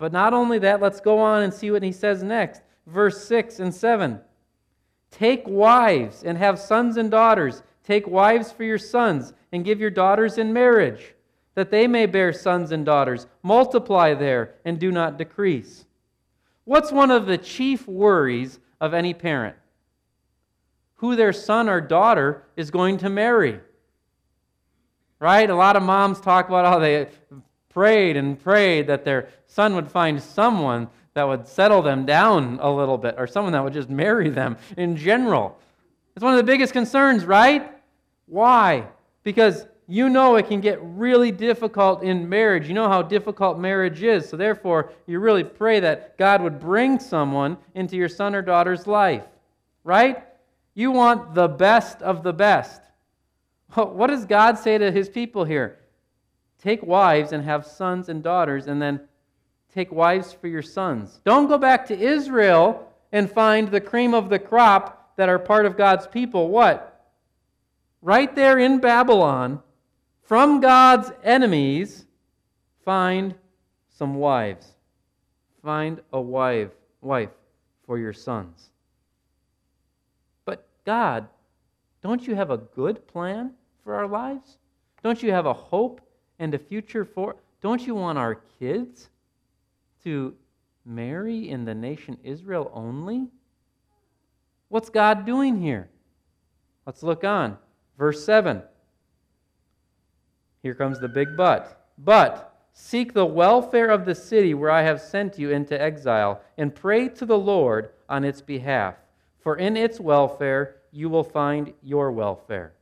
But 0.01 0.11
not 0.11 0.33
only 0.33 0.57
that, 0.57 0.81
let's 0.81 0.99
go 0.99 1.19
on 1.19 1.43
and 1.43 1.53
see 1.53 1.69
what 1.69 1.83
he 1.83 1.91
says 1.91 2.23
next. 2.23 2.63
Verse 2.87 3.23
6 3.23 3.59
and 3.59 3.71
7. 3.71 4.19
Take 5.11 5.47
wives 5.47 6.23
and 6.23 6.39
have 6.39 6.57
sons 6.57 6.97
and 6.97 7.11
daughters. 7.11 7.61
Take 7.83 8.07
wives 8.07 8.51
for 8.51 8.63
your 8.63 8.79
sons 8.79 9.33
and 9.51 9.63
give 9.63 9.79
your 9.79 9.91
daughters 9.91 10.39
in 10.39 10.53
marriage, 10.53 11.13
that 11.53 11.69
they 11.69 11.85
may 11.85 12.07
bear 12.07 12.33
sons 12.33 12.71
and 12.71 12.83
daughters. 12.83 13.27
Multiply 13.43 14.15
there 14.15 14.55
and 14.65 14.79
do 14.79 14.91
not 14.91 15.19
decrease. 15.19 15.85
What's 16.63 16.91
one 16.91 17.11
of 17.11 17.27
the 17.27 17.37
chief 17.37 17.87
worries 17.87 18.59
of 18.79 18.95
any 18.95 19.13
parent? 19.13 19.55
Who 20.95 21.15
their 21.15 21.31
son 21.31 21.69
or 21.69 21.79
daughter 21.79 22.47
is 22.57 22.71
going 22.71 22.97
to 22.97 23.09
marry. 23.09 23.59
Right? 25.19 25.47
A 25.47 25.55
lot 25.55 25.75
of 25.75 25.83
moms 25.83 26.19
talk 26.19 26.47
about 26.47 26.65
how 26.65 26.79
they 26.79 27.07
prayed 27.73 28.17
and 28.17 28.41
prayed 28.41 28.87
that 28.87 29.05
their 29.05 29.29
son 29.47 29.75
would 29.75 29.89
find 29.89 30.21
someone 30.21 30.87
that 31.13 31.23
would 31.23 31.47
settle 31.47 31.81
them 31.81 32.05
down 32.05 32.59
a 32.61 32.71
little 32.71 32.97
bit 32.97 33.15
or 33.17 33.27
someone 33.27 33.53
that 33.53 33.63
would 33.63 33.73
just 33.73 33.89
marry 33.89 34.29
them 34.29 34.57
in 34.77 34.95
general. 34.95 35.59
It's 36.15 36.23
one 36.23 36.33
of 36.33 36.37
the 36.37 36.43
biggest 36.43 36.73
concerns, 36.73 37.25
right? 37.25 37.71
Why? 38.27 38.87
Because 39.23 39.65
you 39.87 40.07
know 40.07 40.37
it 40.37 40.47
can 40.47 40.61
get 40.61 40.79
really 40.81 41.31
difficult 41.31 42.01
in 42.01 42.29
marriage. 42.29 42.67
You 42.67 42.73
know 42.73 42.87
how 42.87 43.01
difficult 43.01 43.59
marriage 43.59 44.03
is. 44.03 44.29
So, 44.29 44.37
therefore, 44.37 44.93
you 45.05 45.19
really 45.19 45.43
pray 45.43 45.81
that 45.81 46.17
God 46.17 46.41
would 46.41 46.59
bring 46.59 46.97
someone 46.97 47.57
into 47.75 47.97
your 47.97 48.07
son 48.07 48.33
or 48.33 48.41
daughter's 48.41 48.87
life, 48.87 49.25
right? 49.83 50.23
You 50.75 50.91
want 50.91 51.33
the 51.33 51.49
best 51.49 52.01
of 52.01 52.23
the 52.23 52.31
best. 52.31 52.81
What 53.73 54.07
does 54.07 54.25
God 54.25 54.57
say 54.57 54.77
to 54.77 54.91
his 54.91 55.09
people 55.09 55.43
here? 55.43 55.80
Take 56.61 56.83
wives 56.83 57.31
and 57.31 57.43
have 57.43 57.65
sons 57.65 58.07
and 58.09 58.21
daughters, 58.21 58.67
and 58.67 58.81
then 58.81 59.01
take 59.73 59.91
wives 59.91 60.31
for 60.31 60.47
your 60.47 60.61
sons. 60.61 61.19
Don't 61.25 61.47
go 61.47 61.57
back 61.57 61.85
to 61.87 61.97
Israel 61.97 62.87
and 63.11 63.31
find 63.31 63.69
the 63.69 63.81
cream 63.81 64.13
of 64.13 64.29
the 64.29 64.39
crop 64.39 65.15
that 65.17 65.29
are 65.29 65.39
part 65.39 65.65
of 65.65 65.77
God's 65.77 66.07
people. 66.07 66.49
What? 66.49 66.87
Right 68.01 68.33
there 68.35 68.59
in 68.59 68.79
Babylon, 68.79 69.61
from 70.23 70.61
God's 70.61 71.11
enemies, 71.23 72.05
find 72.85 73.35
some 73.89 74.15
wives. 74.15 74.67
Find 75.63 76.01
a 76.13 76.21
wife, 76.21 76.71
wife 77.01 77.29
for 77.85 77.97
your 77.97 78.13
sons. 78.13 78.69
But 80.45 80.67
God, 80.85 81.27
don't 82.01 82.25
you 82.25 82.35
have 82.35 82.49
a 82.49 82.57
good 82.57 83.07
plan 83.07 83.51
for 83.83 83.95
our 83.95 84.07
lives? 84.07 84.57
Don't 85.03 85.21
you 85.21 85.31
have 85.31 85.45
a 85.45 85.53
hope 85.53 86.01
and 86.41 86.55
a 86.55 86.59
future 86.59 87.05
for. 87.05 87.35
Don't 87.61 87.85
you 87.85 87.93
want 87.93 88.17
our 88.17 88.35
kids 88.59 89.09
to 90.03 90.33
marry 90.83 91.49
in 91.49 91.63
the 91.63 91.75
nation 91.75 92.17
Israel 92.23 92.71
only? 92.73 93.27
What's 94.67 94.89
God 94.89 95.23
doing 95.25 95.61
here? 95.61 95.87
Let's 96.85 97.03
look 97.03 97.23
on. 97.23 97.57
Verse 97.97 98.25
7. 98.25 98.63
Here 100.63 100.73
comes 100.73 100.99
the 100.99 101.07
big 101.07 101.37
but. 101.37 101.89
But 101.99 102.55
seek 102.73 103.13
the 103.13 103.25
welfare 103.25 103.89
of 103.89 104.05
the 104.05 104.15
city 104.15 104.55
where 104.55 104.71
I 104.71 104.81
have 104.81 104.99
sent 104.99 105.37
you 105.37 105.51
into 105.51 105.79
exile, 105.79 106.41
and 106.57 106.73
pray 106.73 107.07
to 107.09 107.25
the 107.25 107.37
Lord 107.37 107.91
on 108.09 108.23
its 108.23 108.41
behalf, 108.41 108.95
for 109.39 109.57
in 109.57 109.77
its 109.77 109.99
welfare 109.99 110.77
you 110.91 111.07
will 111.07 111.23
find 111.23 111.73
your 111.83 112.11
welfare. 112.11 112.73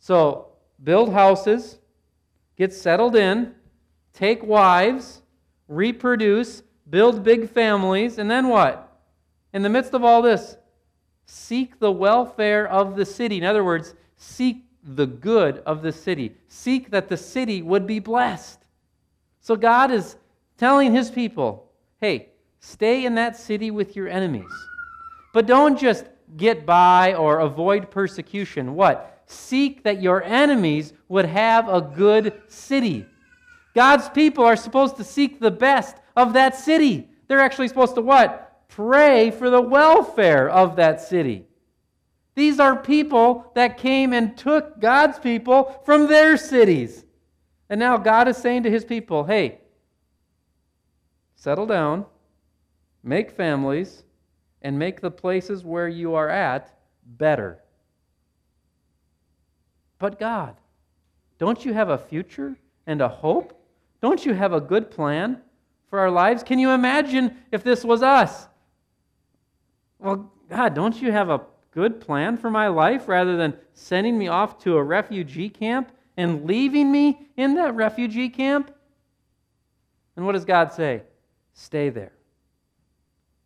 So, 0.00 0.48
build 0.82 1.12
houses, 1.12 1.78
get 2.62 2.72
settled 2.72 3.16
in, 3.16 3.52
take 4.12 4.40
wives, 4.44 5.22
reproduce, 5.66 6.62
build 6.88 7.24
big 7.24 7.50
families, 7.50 8.18
and 8.18 8.30
then 8.30 8.46
what? 8.46 9.00
In 9.52 9.62
the 9.62 9.68
midst 9.68 9.94
of 9.94 10.04
all 10.04 10.22
this, 10.22 10.56
seek 11.26 11.80
the 11.80 11.90
welfare 11.90 12.68
of 12.68 12.94
the 12.94 13.04
city. 13.04 13.38
In 13.38 13.42
other 13.42 13.64
words, 13.64 13.96
seek 14.16 14.64
the 14.84 15.06
good 15.06 15.58
of 15.66 15.82
the 15.82 15.90
city. 15.90 16.36
Seek 16.46 16.90
that 16.92 17.08
the 17.08 17.16
city 17.16 17.62
would 17.62 17.84
be 17.84 17.98
blessed. 17.98 18.60
So 19.40 19.56
God 19.56 19.90
is 19.90 20.14
telling 20.56 20.92
his 20.92 21.10
people, 21.10 21.68
hey, 22.00 22.28
stay 22.60 23.04
in 23.04 23.16
that 23.16 23.36
city 23.36 23.72
with 23.72 23.96
your 23.96 24.06
enemies. 24.06 24.52
But 25.34 25.46
don't 25.46 25.76
just 25.76 26.04
get 26.36 26.64
by 26.64 27.14
or 27.14 27.40
avoid 27.40 27.90
persecution. 27.90 28.76
What? 28.76 29.11
Seek 29.26 29.84
that 29.84 30.02
your 30.02 30.22
enemies 30.22 30.92
would 31.08 31.26
have 31.26 31.68
a 31.68 31.80
good 31.80 32.40
city. 32.48 33.06
God's 33.74 34.08
people 34.10 34.44
are 34.44 34.56
supposed 34.56 34.96
to 34.96 35.04
seek 35.04 35.40
the 35.40 35.50
best 35.50 35.96
of 36.16 36.34
that 36.34 36.56
city. 36.56 37.08
They're 37.28 37.40
actually 37.40 37.68
supposed 37.68 37.94
to 37.94 38.02
what? 38.02 38.68
Pray 38.68 39.30
for 39.30 39.50
the 39.50 39.60
welfare 39.60 40.48
of 40.48 40.76
that 40.76 41.00
city. 41.00 41.46
These 42.34 42.60
are 42.60 42.76
people 42.76 43.50
that 43.54 43.78
came 43.78 44.12
and 44.12 44.36
took 44.36 44.80
God's 44.80 45.18
people 45.18 45.80
from 45.84 46.06
their 46.06 46.36
cities. 46.36 47.04
And 47.68 47.78
now 47.78 47.96
God 47.96 48.28
is 48.28 48.36
saying 48.36 48.62
to 48.64 48.70
his 48.70 48.84
people, 48.84 49.24
hey, 49.24 49.60
settle 51.34 51.66
down, 51.66 52.06
make 53.02 53.30
families, 53.30 54.04
and 54.62 54.78
make 54.78 55.00
the 55.00 55.10
places 55.10 55.64
where 55.64 55.88
you 55.88 56.14
are 56.14 56.28
at 56.28 56.78
better 57.04 57.62
but 60.02 60.18
God. 60.18 60.56
Don't 61.38 61.64
you 61.64 61.72
have 61.74 61.88
a 61.88 61.96
future 61.96 62.56
and 62.88 63.00
a 63.00 63.08
hope? 63.08 63.56
Don't 64.00 64.26
you 64.26 64.34
have 64.34 64.52
a 64.52 64.60
good 64.60 64.90
plan 64.90 65.40
for 65.88 66.00
our 66.00 66.10
lives? 66.10 66.42
Can 66.42 66.58
you 66.58 66.70
imagine 66.70 67.36
if 67.52 67.62
this 67.62 67.84
was 67.84 68.02
us? 68.02 68.48
Well, 70.00 70.32
God, 70.50 70.74
don't 70.74 71.00
you 71.00 71.12
have 71.12 71.30
a 71.30 71.42
good 71.70 72.00
plan 72.00 72.36
for 72.36 72.50
my 72.50 72.66
life 72.66 73.06
rather 73.06 73.36
than 73.36 73.54
sending 73.74 74.18
me 74.18 74.26
off 74.26 74.58
to 74.64 74.76
a 74.76 74.82
refugee 74.82 75.48
camp 75.48 75.92
and 76.16 76.46
leaving 76.46 76.90
me 76.90 77.28
in 77.36 77.54
that 77.54 77.76
refugee 77.76 78.28
camp? 78.28 78.74
And 80.16 80.26
what 80.26 80.32
does 80.32 80.44
God 80.44 80.72
say? 80.72 81.04
Stay 81.54 81.90
there. 81.90 82.12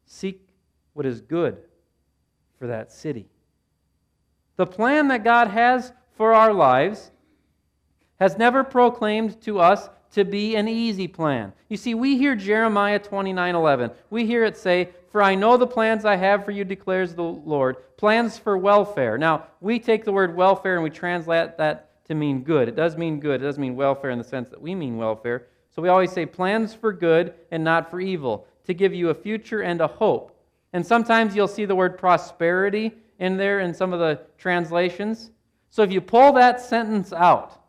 Seek 0.06 0.48
what 0.94 1.04
is 1.04 1.20
good 1.20 1.58
for 2.58 2.66
that 2.68 2.92
city. 2.92 3.28
The 4.56 4.66
plan 4.66 5.08
that 5.08 5.22
God 5.22 5.48
has 5.48 5.92
for 6.16 6.34
our 6.34 6.52
lives 6.52 7.10
has 8.18 8.38
never 8.38 8.64
proclaimed 8.64 9.40
to 9.42 9.60
us 9.60 9.88
to 10.12 10.24
be 10.24 10.56
an 10.56 10.66
easy 10.66 11.06
plan. 11.06 11.52
You 11.68 11.76
see, 11.76 11.94
we 11.94 12.16
hear 12.16 12.34
Jeremiah 12.34 12.98
29 12.98 13.54
11. 13.54 13.90
We 14.08 14.26
hear 14.26 14.44
it 14.44 14.56
say, 14.56 14.88
For 15.12 15.22
I 15.22 15.34
know 15.34 15.56
the 15.56 15.66
plans 15.66 16.04
I 16.04 16.16
have 16.16 16.44
for 16.44 16.52
you, 16.52 16.64
declares 16.64 17.14
the 17.14 17.22
Lord, 17.22 17.76
plans 17.96 18.38
for 18.38 18.56
welfare. 18.56 19.18
Now, 19.18 19.46
we 19.60 19.78
take 19.78 20.04
the 20.04 20.12
word 20.12 20.34
welfare 20.34 20.74
and 20.74 20.82
we 20.82 20.90
translate 20.90 21.58
that 21.58 22.04
to 22.06 22.14
mean 22.14 22.42
good. 22.42 22.68
It 22.68 22.76
does 22.76 22.96
mean 22.96 23.20
good, 23.20 23.42
it 23.42 23.44
does 23.44 23.58
mean 23.58 23.76
welfare 23.76 24.10
in 24.10 24.18
the 24.18 24.24
sense 24.24 24.48
that 24.50 24.60
we 24.60 24.74
mean 24.74 24.96
welfare. 24.96 25.48
So 25.74 25.82
we 25.82 25.90
always 25.90 26.12
say 26.12 26.24
plans 26.24 26.72
for 26.72 26.92
good 26.92 27.34
and 27.50 27.62
not 27.62 27.90
for 27.90 28.00
evil, 28.00 28.46
to 28.64 28.72
give 28.72 28.94
you 28.94 29.10
a 29.10 29.14
future 29.14 29.60
and 29.60 29.82
a 29.82 29.86
hope. 29.86 30.34
And 30.72 30.86
sometimes 30.86 31.36
you'll 31.36 31.48
see 31.48 31.66
the 31.66 31.74
word 31.74 31.98
prosperity 31.98 32.92
in 33.18 33.36
there 33.36 33.60
in 33.60 33.74
some 33.74 33.92
of 33.92 33.98
the 33.98 34.20
translations. 34.38 35.30
So 35.76 35.82
if 35.82 35.92
you 35.92 36.00
pull 36.00 36.32
that 36.32 36.62
sentence 36.62 37.12
out 37.12 37.60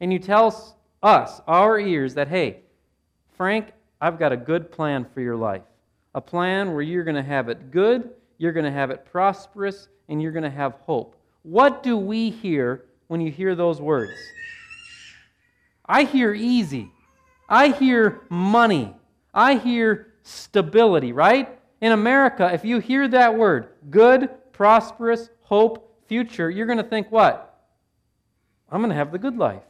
and 0.00 0.12
you 0.12 0.18
tell 0.18 0.76
us, 1.04 1.40
our 1.46 1.78
ears, 1.78 2.14
that, 2.14 2.26
hey, 2.26 2.62
Frank, 3.36 3.68
I've 4.00 4.18
got 4.18 4.32
a 4.32 4.36
good 4.36 4.72
plan 4.72 5.06
for 5.14 5.20
your 5.20 5.36
life. 5.36 5.62
A 6.16 6.20
plan 6.20 6.72
where 6.72 6.82
you're 6.82 7.04
going 7.04 7.14
to 7.14 7.22
have 7.22 7.48
it 7.48 7.70
good, 7.70 8.10
you're 8.38 8.50
going 8.50 8.64
to 8.64 8.72
have 8.72 8.90
it 8.90 9.04
prosperous, 9.04 9.86
and 10.08 10.20
you're 10.20 10.32
going 10.32 10.42
to 10.42 10.50
have 10.50 10.72
hope. 10.80 11.14
What 11.44 11.84
do 11.84 11.96
we 11.96 12.28
hear 12.28 12.86
when 13.06 13.20
you 13.20 13.30
hear 13.30 13.54
those 13.54 13.80
words? 13.80 14.10
I 15.86 16.02
hear 16.02 16.34
easy. 16.34 16.90
I 17.48 17.68
hear 17.68 18.22
money. 18.30 18.96
I 19.32 19.58
hear 19.58 20.14
stability, 20.24 21.12
right? 21.12 21.56
In 21.80 21.92
America, 21.92 22.50
if 22.52 22.64
you 22.64 22.80
hear 22.80 23.06
that 23.06 23.38
word, 23.38 23.68
good, 23.90 24.28
prosperous, 24.50 25.30
hope, 25.42 25.83
future, 26.06 26.50
you're 26.50 26.66
going 26.66 26.78
to 26.78 26.84
think 26.84 27.10
what? 27.10 27.50
I'm 28.70 28.80
going 28.80 28.90
to 28.90 28.96
have 28.96 29.12
the 29.12 29.18
good 29.18 29.36
life. 29.36 29.62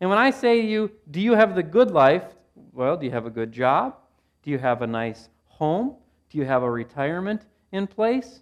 And 0.00 0.08
when 0.08 0.18
I 0.18 0.30
say 0.30 0.62
to 0.62 0.66
you, 0.66 0.90
do 1.10 1.20
you 1.20 1.32
have 1.32 1.54
the 1.54 1.62
good 1.62 1.90
life? 1.90 2.24
Well, 2.72 2.96
do 2.96 3.06
you 3.06 3.12
have 3.12 3.26
a 3.26 3.30
good 3.30 3.52
job? 3.52 3.96
Do 4.42 4.50
you 4.50 4.58
have 4.58 4.82
a 4.82 4.86
nice 4.86 5.28
home? 5.46 5.96
Do 6.30 6.38
you 6.38 6.44
have 6.44 6.62
a 6.62 6.70
retirement 6.70 7.42
in 7.72 7.86
place? 7.86 8.40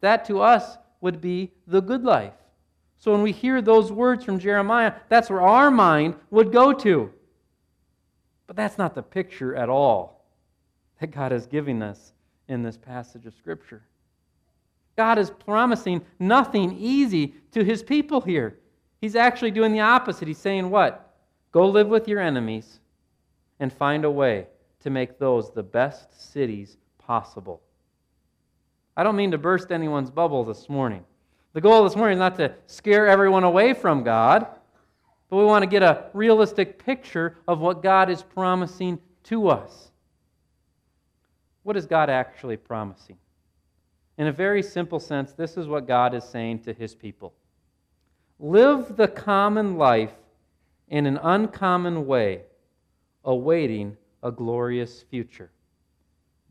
That 0.00 0.24
to 0.26 0.40
us 0.40 0.76
would 1.00 1.20
be 1.20 1.52
the 1.66 1.80
good 1.80 2.04
life. 2.04 2.34
So 2.98 3.12
when 3.12 3.22
we 3.22 3.32
hear 3.32 3.60
those 3.60 3.92
words 3.92 4.24
from 4.24 4.38
Jeremiah, 4.38 4.94
that's 5.08 5.30
where 5.30 5.42
our 5.42 5.70
mind 5.70 6.16
would 6.30 6.52
go 6.52 6.72
to. 6.72 7.12
But 8.46 8.56
that's 8.56 8.78
not 8.78 8.94
the 8.94 9.02
picture 9.02 9.54
at 9.54 9.68
all 9.68 10.24
that 11.00 11.08
God 11.08 11.32
is 11.32 11.46
giving 11.46 11.82
us 11.82 12.12
in 12.48 12.62
this 12.62 12.76
passage 12.76 13.26
of 13.26 13.34
Scripture. 13.34 13.82
God 14.96 15.18
is 15.18 15.30
promising 15.30 16.02
nothing 16.18 16.76
easy 16.78 17.34
to 17.52 17.62
his 17.62 17.82
people 17.82 18.20
here. 18.20 18.58
He's 19.00 19.16
actually 19.16 19.50
doing 19.50 19.72
the 19.72 19.80
opposite. 19.80 20.28
He's 20.28 20.38
saying, 20.38 20.70
What? 20.70 21.14
Go 21.52 21.68
live 21.68 21.88
with 21.88 22.08
your 22.08 22.20
enemies 22.20 22.80
and 23.60 23.72
find 23.72 24.04
a 24.04 24.10
way 24.10 24.46
to 24.80 24.90
make 24.90 25.18
those 25.18 25.50
the 25.52 25.62
best 25.62 26.32
cities 26.32 26.76
possible. 26.98 27.62
I 28.96 29.02
don't 29.02 29.16
mean 29.16 29.30
to 29.30 29.38
burst 29.38 29.70
anyone's 29.70 30.10
bubble 30.10 30.44
this 30.44 30.68
morning. 30.68 31.04
The 31.52 31.60
goal 31.60 31.84
this 31.84 31.96
morning 31.96 32.18
is 32.18 32.20
not 32.20 32.36
to 32.36 32.54
scare 32.66 33.06
everyone 33.06 33.44
away 33.44 33.72
from 33.72 34.02
God, 34.02 34.46
but 35.28 35.36
we 35.36 35.44
want 35.44 35.62
to 35.62 35.66
get 35.66 35.82
a 35.82 36.10
realistic 36.12 36.84
picture 36.84 37.38
of 37.48 37.60
what 37.60 37.82
God 37.82 38.10
is 38.10 38.22
promising 38.22 38.98
to 39.24 39.48
us. 39.48 39.90
What 41.62 41.76
is 41.76 41.86
God 41.86 42.10
actually 42.10 42.56
promising? 42.56 43.16
In 44.18 44.26
a 44.26 44.32
very 44.32 44.62
simple 44.62 44.98
sense, 44.98 45.32
this 45.32 45.56
is 45.56 45.66
what 45.66 45.86
God 45.86 46.14
is 46.14 46.24
saying 46.24 46.60
to 46.60 46.72
his 46.72 46.94
people 46.94 47.34
Live 48.38 48.96
the 48.96 49.08
common 49.08 49.76
life 49.76 50.14
in 50.88 51.06
an 51.06 51.18
uncommon 51.22 52.06
way, 52.06 52.42
awaiting 53.24 53.96
a 54.22 54.30
glorious 54.30 55.02
future. 55.10 55.50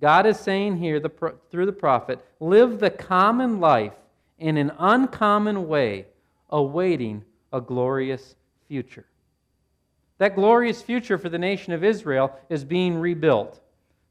God 0.01 0.25
is 0.25 0.39
saying 0.39 0.77
here 0.77 1.00
the, 1.00 1.12
through 1.50 1.65
the 1.65 1.72
prophet 1.72 2.19
live 2.39 2.79
the 2.79 2.89
common 2.89 3.60
life 3.60 3.93
in 4.39 4.57
an 4.57 4.72
uncommon 4.77 5.67
way, 5.67 6.05
awaiting 6.50 7.24
a 7.53 7.62
glorious 7.62 8.36
future. 8.67 9.05
That 10.17 10.36
glorious 10.36 10.81
future 10.81 11.17
for 11.17 11.29
the 11.29 11.39
nation 11.39 11.74
of 11.74 11.84
Israel 11.84 12.38
is 12.50 12.63
being 12.63 13.00
rebuilt, 13.00 13.62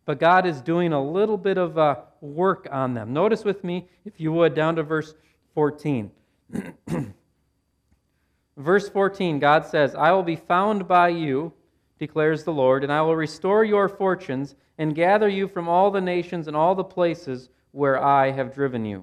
but 0.07 0.21
God 0.21 0.47
is 0.47 0.61
doing 0.61 0.93
a 0.93 1.03
little 1.03 1.39
bit 1.39 1.59
of 1.59 1.79
uh, 1.79 1.97
work 2.21 2.69
on 2.71 2.95
them. 2.95 3.13
Notice 3.13 3.45
with 3.45 3.65
me, 3.65 3.89
if 4.05 4.21
you 4.21 4.33
would, 4.33 4.55
down 4.55 4.77
to 4.77 4.83
verse 4.83 5.15
14. 5.55 6.11
verse 8.57 8.89
14, 8.89 9.39
God 9.39 9.67
says, 9.67 9.95
I 9.95 10.13
will 10.13 10.23
be 10.23 10.37
found 10.37 10.87
by 10.87 11.09
you, 11.09 11.53
declares 11.99 12.45
the 12.45 12.53
Lord, 12.53 12.85
and 12.85 12.93
I 12.93 13.03
will 13.03 13.17
restore 13.17 13.65
your 13.65 13.89
fortunes 13.89 14.57
and 14.79 14.95
gather 14.95 15.29
you 15.29 15.49
from 15.49 15.69
all 15.69 15.91
the 15.91 16.01
nations 16.01 16.49
and 16.49 16.57
all 16.57 16.75
the 16.75 16.85
places 16.85 17.49
where 17.71 18.03
I 18.03 18.31
have 18.31 18.55
driven 18.55 18.85
you. 18.85 18.99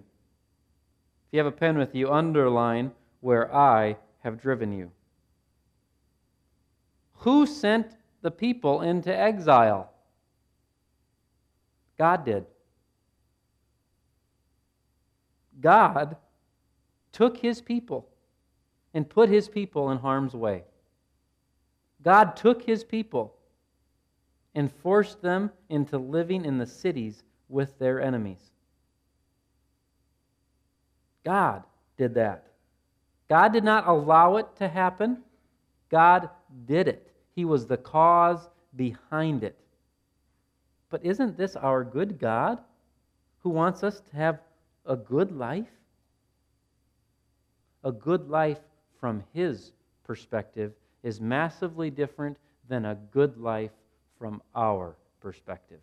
If 1.27 1.33
you 1.33 1.39
have 1.39 1.47
a 1.47 1.51
pen 1.51 1.77
with 1.77 1.95
you, 1.95 2.11
underline 2.11 2.91
where 3.21 3.53
I 3.53 3.97
have 4.19 4.41
driven 4.41 4.71
you. 4.71 4.91
Who 7.15 7.45
sent 7.45 7.95
the 8.21 8.31
people 8.31 8.81
into 8.81 9.15
exile? 9.15 9.90
God 11.97 12.25
did. 12.25 12.45
God 15.59 16.17
took 17.11 17.37
his 17.37 17.61
people 17.61 18.07
and 18.93 19.09
put 19.09 19.29
his 19.29 19.47
people 19.47 19.91
in 19.91 19.97
harm's 19.97 20.33
way. 20.33 20.63
God 22.03 22.35
took 22.35 22.63
his 22.63 22.83
people 22.83 23.35
and 24.55 24.71
forced 24.71 25.21
them 25.21 25.51
into 25.69 25.97
living 25.97 26.45
in 26.45 26.57
the 26.57 26.65
cities 26.65 27.23
with 27.47 27.77
their 27.79 28.01
enemies. 28.01 28.51
God 31.23 31.63
did 31.97 32.15
that. 32.15 32.47
God 33.29 33.53
did 33.53 33.63
not 33.63 33.87
allow 33.87 34.37
it 34.37 34.47
to 34.57 34.67
happen, 34.67 35.19
God 35.89 36.29
did 36.65 36.87
it. 36.87 37.11
He 37.35 37.45
was 37.45 37.65
the 37.65 37.77
cause 37.77 38.49
behind 38.75 39.43
it. 39.43 39.57
But 40.91 41.05
isn't 41.05 41.37
this 41.37 41.55
our 41.55 41.83
good 41.83 42.19
God 42.19 42.59
who 43.39 43.49
wants 43.49 43.81
us 43.81 44.01
to 44.01 44.15
have 44.15 44.39
a 44.85 44.95
good 44.95 45.31
life? 45.31 45.71
A 47.83 47.91
good 47.91 48.29
life 48.29 48.59
from 48.99 49.23
His 49.33 49.71
perspective 50.03 50.73
is 51.01 51.19
massively 51.19 51.89
different 51.89 52.37
than 52.67 52.85
a 52.85 52.95
good 53.11 53.37
life 53.37 53.71
from 54.19 54.43
our 54.53 54.95
perspective. 55.21 55.79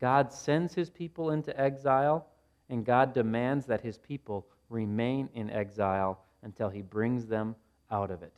God 0.00 0.32
sends 0.32 0.74
His 0.74 0.88
people 0.88 1.30
into 1.30 1.58
exile, 1.60 2.26
and 2.70 2.84
God 2.84 3.12
demands 3.12 3.66
that 3.66 3.82
His 3.82 3.98
people 3.98 4.46
remain 4.70 5.28
in 5.34 5.50
exile 5.50 6.24
until 6.42 6.70
He 6.70 6.80
brings 6.80 7.26
them 7.26 7.54
out 7.90 8.10
of 8.10 8.22
it. 8.22 8.32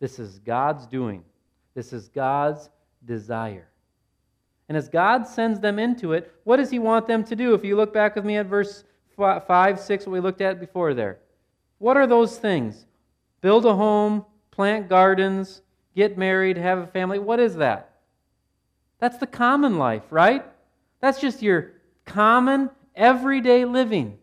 This 0.00 0.18
is 0.18 0.40
God's 0.40 0.86
doing. 0.86 1.24
This 1.74 1.92
is 1.92 2.08
God's 2.08 2.68
desire. 3.04 3.68
And 4.68 4.78
as 4.78 4.88
God 4.88 5.26
sends 5.26 5.60
them 5.60 5.78
into 5.78 6.12
it, 6.12 6.32
what 6.44 6.56
does 6.56 6.70
He 6.70 6.78
want 6.78 7.06
them 7.06 7.24
to 7.24 7.36
do? 7.36 7.54
If 7.54 7.64
you 7.64 7.76
look 7.76 7.92
back 7.92 8.16
with 8.16 8.24
me 8.24 8.36
at 8.36 8.46
verse 8.46 8.84
5, 9.16 9.80
6, 9.80 10.06
what 10.06 10.12
we 10.12 10.20
looked 10.20 10.40
at 10.40 10.58
before 10.58 10.94
there. 10.94 11.18
What 11.78 11.96
are 11.96 12.06
those 12.06 12.38
things? 12.38 12.86
Build 13.40 13.66
a 13.66 13.74
home, 13.74 14.24
plant 14.50 14.88
gardens, 14.88 15.62
get 15.94 16.16
married, 16.16 16.56
have 16.56 16.78
a 16.78 16.86
family. 16.86 17.18
What 17.18 17.40
is 17.40 17.56
that? 17.56 17.90
That's 18.98 19.18
the 19.18 19.26
common 19.26 19.78
life, 19.78 20.04
right? 20.10 20.44
That's 21.00 21.20
just 21.20 21.42
your 21.42 21.72
common, 22.06 22.70
everyday 22.96 23.64
living. 23.64 24.18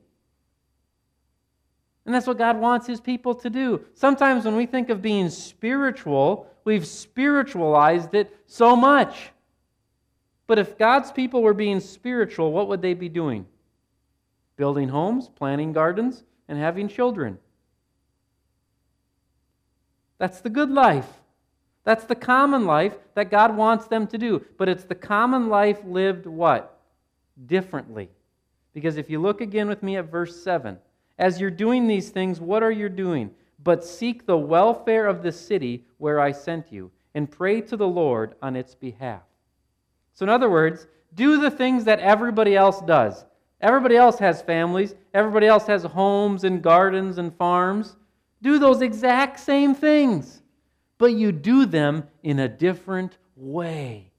And 2.05 2.15
that's 2.15 2.25
what 2.25 2.39
God 2.39 2.59
wants 2.59 2.87
His 2.87 2.99
people 2.99 3.35
to 3.35 3.49
do. 3.49 3.85
Sometimes 3.93 4.45
when 4.45 4.55
we 4.55 4.65
think 4.65 4.89
of 4.89 5.01
being 5.01 5.29
spiritual, 5.29 6.47
we've 6.63 6.87
spiritualized 6.87 8.15
it 8.15 8.35
so 8.47 8.75
much. 8.75 9.31
But 10.51 10.59
if 10.59 10.77
God's 10.77 11.13
people 11.13 11.41
were 11.41 11.53
being 11.53 11.79
spiritual, 11.79 12.51
what 12.51 12.67
would 12.67 12.81
they 12.81 12.93
be 12.93 13.07
doing? 13.07 13.45
Building 14.57 14.89
homes, 14.89 15.29
planting 15.29 15.71
gardens, 15.71 16.25
and 16.49 16.59
having 16.59 16.89
children. 16.89 17.37
That's 20.17 20.41
the 20.41 20.49
good 20.49 20.69
life. 20.69 21.07
That's 21.85 22.03
the 22.03 22.15
common 22.15 22.65
life 22.65 22.97
that 23.15 23.31
God 23.31 23.55
wants 23.55 23.87
them 23.87 24.07
to 24.07 24.17
do. 24.17 24.45
But 24.57 24.67
it's 24.67 24.83
the 24.83 24.93
common 24.93 25.47
life 25.47 25.79
lived 25.85 26.25
what? 26.25 26.77
Differently. 27.45 28.09
Because 28.73 28.97
if 28.97 29.09
you 29.09 29.21
look 29.21 29.39
again 29.39 29.69
with 29.69 29.81
me 29.81 29.95
at 29.95 30.11
verse 30.11 30.43
7, 30.43 30.77
as 31.17 31.39
you're 31.39 31.49
doing 31.49 31.87
these 31.87 32.09
things, 32.09 32.41
what 32.41 32.61
are 32.61 32.71
you 32.71 32.89
doing? 32.89 33.31
But 33.63 33.85
seek 33.85 34.25
the 34.25 34.37
welfare 34.37 35.07
of 35.07 35.23
the 35.23 35.31
city 35.31 35.85
where 35.97 36.19
I 36.19 36.33
sent 36.33 36.73
you, 36.73 36.91
and 37.15 37.31
pray 37.31 37.61
to 37.61 37.77
the 37.77 37.87
Lord 37.87 38.35
on 38.41 38.57
its 38.57 38.75
behalf. 38.75 39.21
So, 40.13 40.23
in 40.23 40.29
other 40.29 40.49
words, 40.49 40.87
do 41.13 41.39
the 41.41 41.51
things 41.51 41.85
that 41.85 41.99
everybody 41.99 42.55
else 42.55 42.81
does. 42.81 43.25
Everybody 43.59 43.95
else 43.95 44.17
has 44.19 44.41
families, 44.41 44.95
everybody 45.13 45.45
else 45.45 45.67
has 45.67 45.83
homes 45.83 46.43
and 46.43 46.61
gardens 46.61 47.17
and 47.17 47.35
farms. 47.35 47.95
Do 48.41 48.57
those 48.57 48.81
exact 48.81 49.39
same 49.39 49.75
things, 49.75 50.41
but 50.97 51.13
you 51.13 51.31
do 51.31 51.65
them 51.65 52.07
in 52.23 52.39
a 52.39 52.47
different 52.47 53.17
way. 53.35 54.11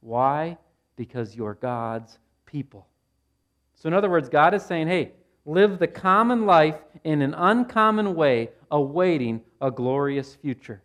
Why? 0.00 0.58
Because 0.94 1.34
you're 1.34 1.54
God's 1.54 2.18
people. 2.46 2.86
So, 3.74 3.88
in 3.88 3.94
other 3.94 4.10
words, 4.10 4.28
God 4.28 4.54
is 4.54 4.62
saying, 4.62 4.86
hey, 4.86 5.12
live 5.44 5.80
the 5.80 5.88
common 5.88 6.46
life 6.46 6.76
in 7.02 7.20
an 7.20 7.34
uncommon 7.34 8.14
way, 8.14 8.50
awaiting 8.70 9.42
a 9.60 9.72
glorious 9.72 10.36
future. 10.36 10.82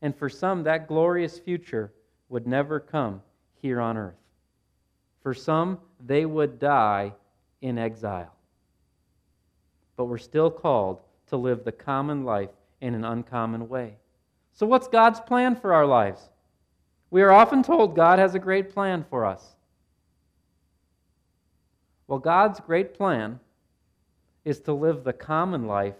And 0.00 0.16
for 0.16 0.28
some, 0.28 0.62
that 0.62 0.86
glorious 0.86 1.40
future 1.40 1.92
would 2.28 2.46
never 2.46 2.78
come 2.78 3.20
here 3.64 3.80
on 3.80 3.96
earth. 3.96 4.20
For 5.22 5.32
some, 5.32 5.78
they 5.98 6.26
would 6.26 6.58
die 6.58 7.14
in 7.62 7.78
exile. 7.78 8.34
But 9.96 10.04
we're 10.04 10.18
still 10.18 10.50
called 10.50 11.00
to 11.28 11.38
live 11.38 11.64
the 11.64 11.72
common 11.72 12.24
life 12.24 12.50
in 12.82 12.92
an 12.94 13.06
uncommon 13.06 13.70
way. 13.70 13.96
So, 14.52 14.66
what's 14.66 14.86
God's 14.86 15.18
plan 15.18 15.56
for 15.56 15.72
our 15.72 15.86
lives? 15.86 16.28
We 17.10 17.22
are 17.22 17.32
often 17.32 17.62
told 17.62 17.96
God 17.96 18.18
has 18.18 18.34
a 18.34 18.38
great 18.38 18.68
plan 18.68 19.02
for 19.08 19.24
us. 19.24 19.56
Well, 22.06 22.18
God's 22.18 22.60
great 22.60 22.92
plan 22.92 23.40
is 24.44 24.60
to 24.60 24.74
live 24.74 25.04
the 25.04 25.14
common 25.14 25.66
life 25.66 25.96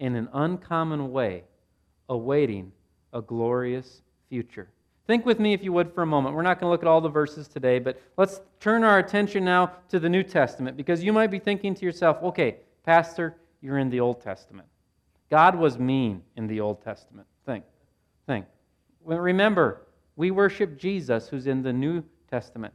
in 0.00 0.16
an 0.16 0.28
uncommon 0.32 1.12
way, 1.12 1.44
awaiting 2.08 2.72
a 3.12 3.22
glorious 3.22 4.02
future. 4.28 4.70
Think 5.06 5.26
with 5.26 5.40
me, 5.40 5.52
if 5.52 5.64
you 5.64 5.72
would, 5.72 5.92
for 5.92 6.02
a 6.02 6.06
moment. 6.06 6.36
We're 6.36 6.42
not 6.42 6.60
going 6.60 6.68
to 6.68 6.70
look 6.70 6.82
at 6.82 6.88
all 6.88 7.00
the 7.00 7.08
verses 7.08 7.48
today, 7.48 7.78
but 7.78 8.00
let's 8.16 8.40
turn 8.60 8.84
our 8.84 8.98
attention 8.98 9.44
now 9.44 9.72
to 9.88 9.98
the 9.98 10.08
New 10.08 10.22
Testament 10.22 10.76
because 10.76 11.02
you 11.02 11.12
might 11.12 11.30
be 11.30 11.38
thinking 11.38 11.74
to 11.74 11.84
yourself, 11.84 12.22
okay, 12.22 12.56
Pastor, 12.84 13.36
you're 13.60 13.78
in 13.78 13.90
the 13.90 14.00
Old 14.00 14.20
Testament. 14.20 14.68
God 15.30 15.56
was 15.56 15.78
mean 15.78 16.22
in 16.36 16.46
the 16.46 16.60
Old 16.60 16.82
Testament. 16.82 17.26
Think. 17.46 17.64
Think. 18.26 18.46
Remember, 19.04 19.86
we 20.16 20.30
worship 20.30 20.78
Jesus 20.78 21.28
who's 21.28 21.46
in 21.46 21.62
the 21.62 21.72
New 21.72 22.04
Testament. 22.30 22.74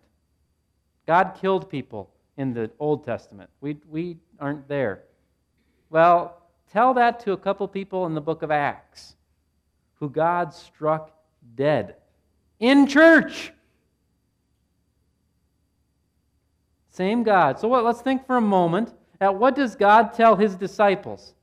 God 1.05 1.37
killed 1.39 1.69
people 1.69 2.11
in 2.37 2.53
the 2.53 2.71
Old 2.79 3.05
Testament. 3.05 3.49
We, 3.61 3.77
we 3.89 4.17
aren't 4.39 4.67
there. 4.67 5.03
Well, 5.89 6.41
tell 6.71 6.93
that 6.95 7.19
to 7.21 7.33
a 7.33 7.37
couple 7.37 7.67
people 7.67 8.05
in 8.05 8.13
the 8.13 8.21
book 8.21 8.41
of 8.41 8.51
Acts 8.51 9.15
who 9.95 10.09
God 10.09 10.53
struck 10.53 11.11
dead 11.55 11.95
in 12.59 12.87
church. 12.87 13.51
Same 16.89 17.23
God. 17.23 17.59
So 17.59 17.67
what, 17.67 17.83
let's 17.83 18.01
think 18.01 18.25
for 18.25 18.37
a 18.37 18.41
moment 18.41 18.93
at 19.19 19.35
what 19.35 19.55
does 19.55 19.75
God 19.75 20.13
tell 20.13 20.35
his 20.35 20.55
disciples? 20.55 21.33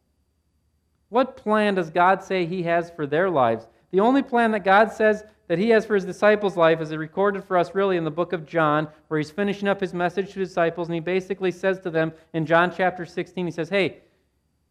What 1.09 1.37
plan 1.37 1.75
does 1.75 1.91
God 1.91 2.23
say 2.23 2.47
he 2.47 2.63
has 2.63 2.91
for 2.91 3.07
their 3.07 3.29
lives? 3.29 3.67
The 3.91 4.01
only 4.01 4.23
plan 4.23 4.51
that 4.53 4.65
God 4.65 4.91
says 4.91 5.25
that 5.49 5.59
he 5.59 5.69
has 5.69 5.85
for 5.85 5.95
his 5.95 6.07
disciples' 6.07 6.57
life 6.57 6.81
is 6.81 6.97
recorded 6.97 7.45
for 7.45 7.59
us 7.59 7.75
really 7.75 7.99
in 7.99 8.05
the 8.05 8.11
book 8.11 8.33
of 8.33 8.47
John, 8.47 8.89
where 9.09 9.19
he's 9.19 9.31
finishing 9.31 9.69
up 9.69 9.81
his 9.81 9.93
message 9.93 10.33
to 10.33 10.39
disciples, 10.39 10.89
and 10.89 10.95
he 10.95 11.01
basically 11.01 11.51
says 11.51 11.79
to 11.81 11.91
them 11.91 12.13
in 12.33 12.47
John 12.47 12.73
chapter 12.75 13.05
16, 13.05 13.45
he 13.45 13.53
says, 13.53 13.69
Hey, 13.69 13.99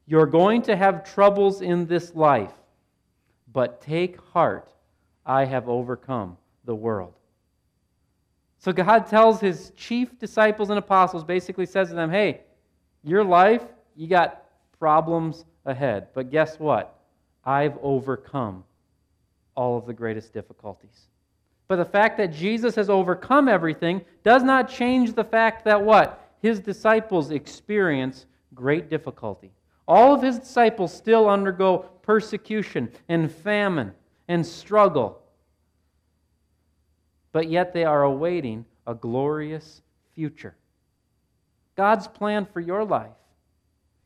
you're 0.07 0.25
going 0.25 0.63
to 0.63 0.75
have 0.75 1.03
troubles 1.03 1.61
in 1.61 1.85
this 1.85 2.15
life, 2.15 2.53
but 3.53 3.81
take 3.81 4.19
heart, 4.19 4.73
I 5.25 5.45
have 5.45 5.69
overcome 5.69 6.37
the 6.65 6.75
world. 6.75 7.13
So 8.57 8.71
God 8.71 9.07
tells 9.07 9.39
his 9.39 9.71
chief 9.75 10.19
disciples 10.19 10.69
and 10.69 10.77
apostles, 10.77 11.23
basically 11.23 11.65
says 11.65 11.89
to 11.89 11.95
them, 11.95 12.11
Hey, 12.11 12.41
your 13.03 13.23
life, 13.23 13.63
you 13.95 14.07
got 14.07 14.43
problems 14.77 15.45
ahead. 15.65 16.07
But 16.13 16.31
guess 16.31 16.59
what? 16.59 16.99
I've 17.43 17.77
overcome 17.81 18.63
all 19.55 19.77
of 19.77 19.85
the 19.85 19.93
greatest 19.93 20.33
difficulties. 20.33 21.07
But 21.67 21.77
the 21.77 21.85
fact 21.85 22.17
that 22.17 22.33
Jesus 22.33 22.75
has 22.75 22.89
overcome 22.89 23.47
everything 23.47 24.01
does 24.23 24.43
not 24.43 24.69
change 24.69 25.13
the 25.13 25.23
fact 25.23 25.65
that 25.65 25.81
what? 25.81 26.29
His 26.41 26.59
disciples 26.59 27.31
experience 27.31 28.25
great 28.53 28.89
difficulty. 28.89 29.51
All 29.87 30.13
of 30.13 30.21
his 30.21 30.39
disciples 30.39 30.93
still 30.93 31.29
undergo 31.29 31.79
persecution 32.01 32.91
and 33.09 33.31
famine 33.31 33.93
and 34.31 34.45
struggle. 34.45 35.21
But 37.33 37.49
yet 37.49 37.73
they 37.73 37.83
are 37.83 38.03
awaiting 38.03 38.63
a 38.87 38.93
glorious 38.93 39.81
future. 40.15 40.55
God's 41.75 42.07
plan 42.07 42.45
for 42.45 42.61
your 42.61 42.85
life 42.85 43.11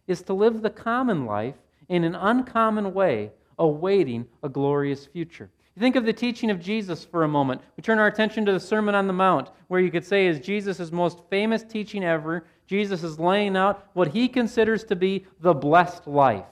is 0.08 0.24
to 0.24 0.34
live 0.34 0.64
the 0.64 0.72
common 0.72 1.28
life 1.28 1.54
in 1.90 2.04
an 2.04 2.16
uncommon 2.16 2.96
way, 2.96 3.34
awaiting 3.60 4.26
a 4.42 4.50
glorious 4.50 5.06
future. 5.06 5.52
Think 5.78 5.96
of 5.96 6.06
the 6.06 6.14
teaching 6.14 6.50
of 6.50 6.60
Jesus 6.60 7.06
for 7.06 7.24
a 7.24 7.28
moment. 7.28 7.62
We 7.78 7.84
turn 7.84 8.00
our 8.00 8.08
attention 8.08 8.48
to 8.48 8.52
the 8.52 8.60
Sermon 8.60 8.96
on 8.96 9.06
the 9.06 9.14
Mount, 9.14 9.52
where 9.68 9.80
you 9.80 9.92
could 9.92 10.06
say 10.06 10.26
is 10.26 10.40
Jesus' 10.40 10.92
most 10.92 11.20
famous 11.30 11.62
teaching 11.64 12.04
ever. 12.04 12.48
Jesus 12.66 13.04
is 13.04 13.20
laying 13.20 13.56
out 13.56 13.88
what 13.94 14.08
he 14.08 14.28
considers 14.28 14.86
to 14.86 14.96
be 14.96 15.28
the 15.40 15.54
blessed 15.54 16.08
life. 16.08 16.46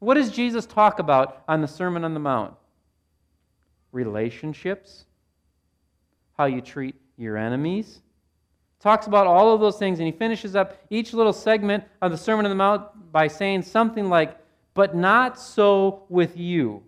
What 0.00 0.14
does 0.14 0.32
Jesus 0.32 0.66
talk 0.66 0.98
about 0.98 1.44
on 1.46 1.60
the 1.60 1.68
Sermon 1.68 2.02
on 2.02 2.14
the 2.14 2.20
Mount? 2.20 2.54
Relationships, 3.94 5.06
how 6.36 6.46
you 6.46 6.60
treat 6.60 6.96
your 7.16 7.36
enemies, 7.36 8.00
talks 8.80 9.06
about 9.06 9.26
all 9.26 9.54
of 9.54 9.60
those 9.60 9.78
things, 9.78 9.98
and 9.98 10.06
he 10.06 10.12
finishes 10.12 10.54
up 10.54 10.76
each 10.90 11.14
little 11.14 11.32
segment 11.32 11.84
of 12.02 12.10
the 12.10 12.18
Sermon 12.18 12.44
on 12.44 12.50
the 12.50 12.56
Mount 12.56 13.12
by 13.12 13.28
saying 13.28 13.62
something 13.62 14.08
like, 14.10 14.36
But 14.74 14.94
not 14.94 15.38
so 15.40 16.04
with 16.08 16.36
you. 16.36 16.82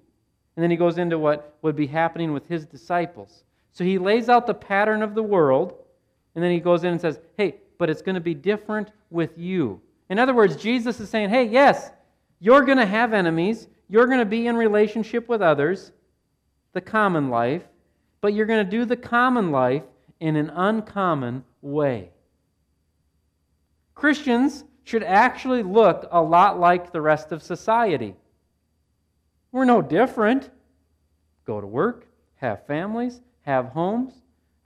And 0.56 0.62
then 0.62 0.70
he 0.70 0.76
goes 0.76 0.98
into 0.98 1.18
what 1.18 1.56
would 1.62 1.76
be 1.76 1.86
happening 1.86 2.32
with 2.32 2.46
his 2.48 2.66
disciples. 2.66 3.44
So 3.72 3.84
he 3.84 3.98
lays 3.98 4.28
out 4.28 4.46
the 4.46 4.54
pattern 4.54 5.02
of 5.02 5.14
the 5.14 5.22
world, 5.22 5.74
and 6.34 6.42
then 6.42 6.50
he 6.50 6.60
goes 6.60 6.82
in 6.82 6.92
and 6.92 7.00
says, 7.00 7.20
Hey, 7.36 7.56
but 7.78 7.88
it's 7.88 8.02
going 8.02 8.14
to 8.14 8.20
be 8.20 8.34
different 8.34 8.90
with 9.10 9.38
you. 9.38 9.80
In 10.10 10.18
other 10.18 10.34
words, 10.34 10.56
Jesus 10.56 10.98
is 11.00 11.08
saying, 11.08 11.30
Hey, 11.30 11.44
yes, 11.44 11.90
you're 12.40 12.64
going 12.64 12.78
to 12.78 12.86
have 12.86 13.12
enemies, 13.12 13.68
you're 13.88 14.06
going 14.06 14.18
to 14.18 14.24
be 14.24 14.46
in 14.46 14.56
relationship 14.56 15.28
with 15.28 15.40
others, 15.40 15.92
the 16.76 16.80
common 16.82 17.30
life, 17.30 17.62
but 18.20 18.34
you're 18.34 18.44
going 18.44 18.62
to 18.62 18.70
do 18.70 18.84
the 18.84 18.98
common 18.98 19.50
life 19.50 19.82
in 20.20 20.36
an 20.36 20.50
uncommon 20.50 21.42
way. 21.62 22.10
Christians 23.94 24.62
should 24.84 25.02
actually 25.02 25.62
look 25.62 26.06
a 26.10 26.20
lot 26.20 26.60
like 26.60 26.92
the 26.92 27.00
rest 27.00 27.32
of 27.32 27.42
society. 27.42 28.14
We're 29.52 29.64
no 29.64 29.80
different. 29.80 30.50
Go 31.46 31.62
to 31.62 31.66
work, 31.66 32.08
have 32.34 32.66
families, 32.66 33.22
have 33.40 33.68
homes. 33.68 34.12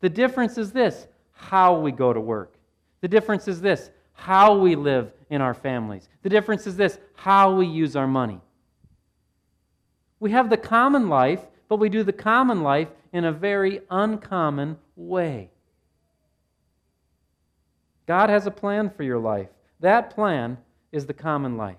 The 0.01 0.09
difference 0.09 0.59
is 0.59 0.73
this 0.73 1.07
how 1.31 1.79
we 1.79 1.93
go 1.93 2.13
to 2.13 2.21
work. 2.21 2.55
The 3.03 3.09
difference 3.09 3.47
is 3.47 3.61
this 3.61 3.93
how 4.15 4.59
we 4.59 4.75
live 4.75 5.13
in 5.31 5.41
our 5.41 5.55
families. 5.55 6.09
The 6.23 6.29
difference 6.29 6.67
is 6.67 6.77
this 6.77 6.99
how 7.15 7.55
we 7.55 7.67
use 7.67 7.95
our 7.95 8.09
money. 8.09 8.41
We 10.19 10.33
have 10.33 10.51
the 10.51 10.57
common 10.57 11.09
life, 11.09 11.47
but 11.71 11.79
we 11.79 11.89
do 11.89 12.03
the 12.03 12.13
common 12.13 12.65
life 12.65 12.89
in 13.13 13.25
a 13.25 13.33
very 13.33 13.81
uncommon 13.91 14.77
way. 14.97 15.49
God 18.07 18.29
has 18.29 18.45
a 18.47 18.51
plan 18.51 18.91
for 18.91 19.05
your 19.05 19.21
life. 19.21 19.47
That 19.79 20.13
plan 20.13 20.59
is 20.91 21.07
the 21.07 21.15
common 21.15 21.57
life. 21.57 21.77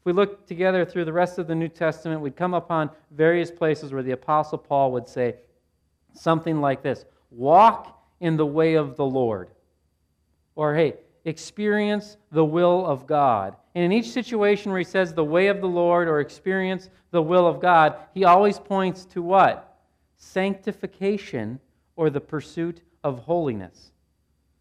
If 0.00 0.06
we 0.06 0.12
look 0.12 0.44
together 0.44 0.84
through 0.84 1.04
the 1.04 1.12
rest 1.12 1.38
of 1.38 1.46
the 1.46 1.54
New 1.54 1.68
Testament, 1.68 2.20
we'd 2.20 2.34
come 2.34 2.52
upon 2.52 2.90
various 3.12 3.48
places 3.48 3.92
where 3.92 4.02
the 4.02 4.10
Apostle 4.10 4.58
Paul 4.58 4.90
would 4.90 5.08
say 5.08 5.36
something 6.12 6.60
like 6.60 6.82
this 6.82 7.04
Walk 7.30 7.96
in 8.18 8.36
the 8.36 8.46
way 8.46 8.74
of 8.74 8.96
the 8.96 9.06
Lord. 9.06 9.50
Or, 10.56 10.74
hey, 10.74 10.96
experience 11.24 12.16
the 12.32 12.44
will 12.44 12.86
of 12.86 13.06
God. 13.06 13.56
And 13.74 13.84
in 13.84 13.92
each 13.92 14.10
situation 14.10 14.70
where 14.70 14.80
he 14.80 14.84
says 14.84 15.12
the 15.12 15.24
way 15.24 15.48
of 15.48 15.60
the 15.60 15.68
Lord 15.68 16.08
or 16.08 16.20
experience 16.20 16.88
the 17.10 17.22
will 17.22 17.46
of 17.46 17.60
God, 17.60 17.96
he 18.14 18.24
always 18.24 18.58
points 18.58 19.04
to 19.06 19.22
what? 19.22 19.78
Sanctification 20.16 21.60
or 21.96 22.10
the 22.10 22.20
pursuit 22.20 22.82
of 23.04 23.20
holiness. 23.20 23.92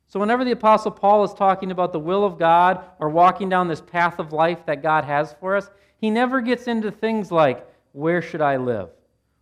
So, 0.07 0.19
whenever 0.19 0.43
the 0.43 0.51
Apostle 0.51 0.91
Paul 0.91 1.23
is 1.23 1.33
talking 1.33 1.69
about 1.69 1.93
the 1.93 1.99
will 1.99 2.25
of 2.25 2.39
God 2.39 2.83
or 2.99 3.09
walking 3.09 3.47
down 3.47 3.67
this 3.67 3.81
path 3.81 4.17
of 4.17 4.33
life 4.33 4.65
that 4.65 4.81
God 4.81 5.03
has 5.03 5.33
for 5.39 5.55
us, 5.55 5.69
he 5.97 6.09
never 6.09 6.41
gets 6.41 6.67
into 6.67 6.89
things 6.89 7.31
like 7.31 7.65
where 7.91 8.21
should 8.21 8.41
I 8.41 8.57
live? 8.57 8.89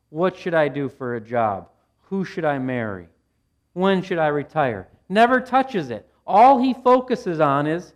What 0.10 0.36
should 0.36 0.54
I 0.54 0.68
do 0.68 0.90
for 0.90 1.16
a 1.16 1.22
job? 1.22 1.70
Who 2.10 2.26
should 2.26 2.46
I 2.46 2.60
marry? 2.60 3.08
When 3.74 4.02
should 4.02 4.18
I 4.18 4.28
retire? 4.28 4.88
Never 5.10 5.40
touches 5.40 5.90
it. 5.90 6.10
All 6.28 6.60
he 6.60 6.74
focuses 6.74 7.40
on 7.40 7.66
is 7.66 7.94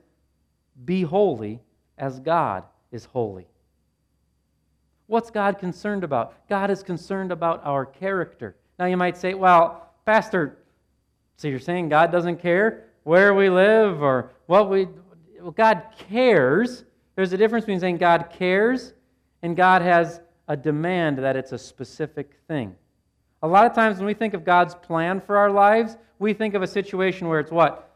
be 0.85 1.01
holy 1.03 1.59
as 1.97 2.19
God 2.19 2.63
is 2.91 3.03
holy. 3.05 3.45
What's 5.07 5.29
God 5.29 5.59
concerned 5.59 6.05
about? 6.05 6.47
God 6.47 6.71
is 6.71 6.81
concerned 6.81 7.33
about 7.33 7.61
our 7.65 7.85
character. 7.85 8.55
Now 8.79 8.85
you 8.85 8.95
might 8.95 9.17
say, 9.17 9.33
well, 9.33 9.91
Pastor, 10.05 10.57
so 11.35 11.49
you're 11.49 11.59
saying 11.59 11.89
God 11.89 12.11
doesn't 12.11 12.37
care 12.37 12.85
where 13.03 13.33
we 13.33 13.49
live 13.49 14.01
or 14.01 14.31
what 14.45 14.69
we. 14.69 14.87
Well, 15.41 15.51
God 15.51 15.83
cares. 16.09 16.85
There's 17.15 17.33
a 17.33 17.37
difference 17.37 17.65
between 17.65 17.81
saying 17.81 17.97
God 17.97 18.29
cares 18.31 18.93
and 19.41 19.57
God 19.57 19.81
has 19.81 20.21
a 20.47 20.55
demand 20.55 21.17
that 21.17 21.35
it's 21.35 21.51
a 21.51 21.57
specific 21.57 22.39
thing. 22.47 22.75
A 23.43 23.47
lot 23.47 23.65
of 23.65 23.73
times 23.73 23.97
when 23.97 24.05
we 24.05 24.13
think 24.13 24.33
of 24.33 24.45
God's 24.45 24.75
plan 24.75 25.19
for 25.19 25.37
our 25.37 25.51
lives, 25.51 25.97
we 26.19 26.33
think 26.33 26.53
of 26.53 26.61
a 26.61 26.67
situation 26.67 27.27
where 27.27 27.39
it's 27.39 27.51
what? 27.51 27.90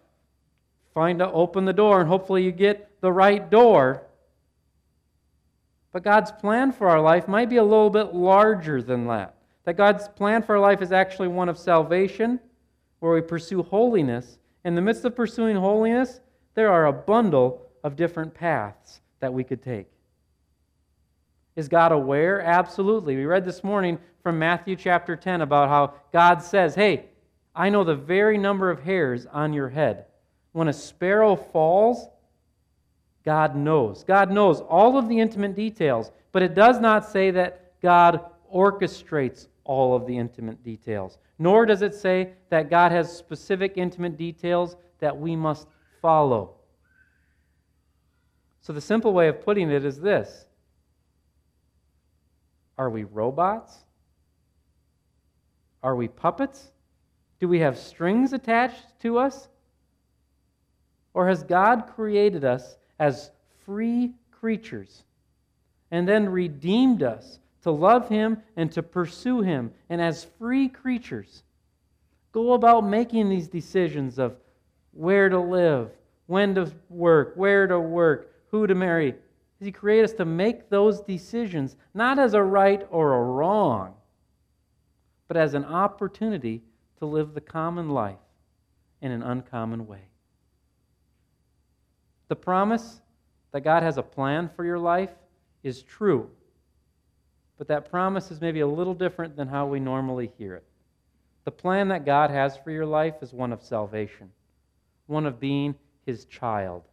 Find 0.96 1.20
to 1.20 1.30
open 1.32 1.66
the 1.66 1.74
door 1.74 2.00
and 2.00 2.10
hopefully 2.10 2.44
you 2.44 2.54
get 2.54 3.02
the 3.02 3.12
right 3.12 3.50
door. 3.52 4.02
But 5.92 6.04
God's 6.04 6.32
plan 6.32 6.72
for 6.72 6.88
our 6.88 7.02
life 7.02 7.28
might 7.28 7.50
be 7.50 7.58
a 7.58 7.64
little 7.64 7.90
bit 7.90 8.16
larger 8.16 8.82
than 8.82 9.06
that. 9.08 9.36
That 9.66 9.76
God's 9.76 10.08
plan 10.08 10.42
for 10.42 10.56
our 10.56 10.62
life 10.62 10.82
is 10.82 10.94
actually 10.94 11.28
one 11.28 11.50
of 11.50 11.58
salvation 11.58 12.40
where 13.00 13.14
we 13.14 13.22
pursue 13.22 13.62
holiness. 13.62 14.40
In 14.64 14.74
the 14.74 14.82
midst 14.82 15.04
of 15.04 15.16
pursuing 15.16 15.58
holiness, 15.58 16.22
there 16.54 16.72
are 16.72 16.86
a 16.86 16.94
bundle 16.94 17.68
of 17.84 17.98
different 17.98 18.34
paths 18.34 19.02
that 19.20 19.34
we 19.34 19.44
could 19.44 19.62
take. 19.62 19.88
Is 21.58 21.68
God 21.68 21.92
aware? 21.92 22.42
Absolutely. 22.42 23.18
We 23.18 23.26
read 23.26 23.44
this 23.44 23.66
morning 23.66 24.00
from 24.24 24.40
Matthew 24.40 24.78
chapter 24.78 25.18
10 25.18 25.42
about 25.42 25.68
how 25.68 25.94
God 26.14 26.42
says, 26.42 26.74
Hey, 26.76 27.06
I 27.54 27.70
know 27.70 27.84
the 27.84 27.96
very 27.96 28.38
number 28.38 28.70
of 28.70 28.84
hairs 28.84 29.26
on 29.26 29.52
your 29.52 29.70
head. 29.70 30.06
When 30.56 30.70
a 30.70 30.74
sparrow 30.74 31.36
falls, 31.36 32.08
God 33.26 33.58
knows. 33.58 34.06
God 34.06 34.32
knows 34.32 34.62
all 34.62 34.98
of 34.98 35.10
the 35.10 35.20
intimate 35.20 35.54
details, 35.54 36.14
but 36.32 36.44
it 36.44 36.56
does 36.56 36.80
not 36.80 37.04
say 37.04 37.30
that 37.32 37.74
God 37.82 38.22
orchestrates 38.54 39.48
all 39.66 39.98
of 39.98 40.08
the 40.08 40.18
intimate 40.18 40.64
details. 40.64 41.18
Nor 41.38 41.66
does 41.66 41.82
it 41.82 41.94
say 41.94 42.36
that 42.52 42.70
God 42.70 42.94
has 42.94 43.14
specific 43.14 43.74
intimate 43.76 44.16
details 44.16 44.78
that 45.00 45.18
we 45.18 45.36
must 45.36 45.68
follow. 46.02 46.54
So 48.62 48.72
the 48.72 48.80
simple 48.80 49.12
way 49.12 49.28
of 49.28 49.42
putting 49.42 49.70
it 49.70 49.84
is 49.84 50.00
this 50.00 50.46
Are 52.78 52.90
we 52.90 53.04
robots? 53.04 53.76
Are 55.84 55.98
we 55.98 56.08
puppets? 56.08 56.72
Do 57.42 57.50
we 57.50 57.60
have 57.60 57.78
strings 57.78 58.32
attached 58.32 59.02
to 59.02 59.18
us? 59.18 59.50
Or 61.16 61.30
has 61.30 61.44
God 61.44 61.88
created 61.96 62.44
us 62.44 62.76
as 63.00 63.32
free 63.66 64.14
creatures 64.32 65.04
and 65.90 66.06
then 66.06 66.28
redeemed 66.28 67.02
us 67.04 67.40
to 67.64 67.72
love 67.72 68.10
Him 68.10 68.44
and 68.58 68.70
to 68.74 68.84
pursue 68.84 69.42
Him. 69.42 69.72
And 69.90 70.02
as 70.02 70.26
free 70.38 70.68
creatures, 70.68 71.44
go 72.34 72.52
about 72.52 72.82
making 72.82 73.30
these 73.30 73.48
decisions 73.48 74.20
of 74.20 74.36
where 74.92 75.30
to 75.30 75.40
live, 75.40 75.90
when 76.28 76.54
to 76.56 76.70
work, 76.90 77.32
where 77.36 77.66
to 77.66 77.80
work, 77.80 78.30
who 78.52 78.68
to 78.68 78.76
marry. 78.76 79.16
He 79.62 79.72
created 79.72 80.04
us 80.04 80.14
to 80.18 80.26
make 80.26 80.70
those 80.70 81.00
decisions, 81.00 81.78
not 81.94 82.20
as 82.20 82.34
a 82.34 82.44
right 82.44 82.86
or 82.92 83.14
a 83.14 83.24
wrong, 83.24 83.94
but 85.30 85.38
as 85.38 85.54
an 85.54 85.64
opportunity 85.64 86.62
to 87.00 87.06
live 87.06 87.34
the 87.34 87.42
common 87.42 87.90
life 87.90 88.20
in 89.02 89.12
an 89.12 89.24
uncommon 89.24 89.88
way. 89.88 90.10
The 92.28 92.36
promise 92.36 93.02
that 93.52 93.62
God 93.62 93.84
has 93.84 93.98
a 93.98 94.04
plan 94.04 94.50
for 94.56 94.66
your 94.66 94.80
life 94.80 95.12
is 95.64 95.84
true, 95.84 96.30
but 97.58 97.68
that 97.68 97.90
promise 97.90 98.32
is 98.32 98.42
maybe 98.42 98.60
a 98.60 98.68
little 98.68 98.94
different 98.94 99.36
than 99.36 99.48
how 99.48 99.66
we 99.66 99.80
normally 99.80 100.32
hear 100.38 100.56
it. 100.56 100.64
The 101.46 101.52
plan 101.52 101.90
that 101.90 102.06
God 102.06 102.32
has 102.32 102.58
for 102.58 102.72
your 102.72 102.86
life 102.86 103.16
is 103.22 103.32
one 103.32 103.54
of 103.54 103.62
salvation, 103.62 104.32
one 105.06 105.26
of 105.26 105.40
being 105.40 105.76
His 106.06 106.26
child. 106.26 106.84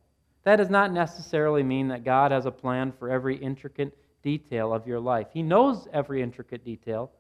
That 0.44 0.56
does 0.56 0.70
not 0.70 0.92
necessarily 0.92 1.62
mean 1.62 1.88
that 1.88 2.04
God 2.04 2.32
has 2.32 2.46
a 2.46 2.50
plan 2.50 2.92
for 2.98 3.08
every 3.08 3.36
intricate 3.36 3.96
detail 4.22 4.72
of 4.72 4.86
your 4.86 5.00
life. 5.00 5.28
He 5.32 5.42
knows 5.42 5.88
every 5.92 6.22
intricate 6.22 6.64
detail, 6.64 7.10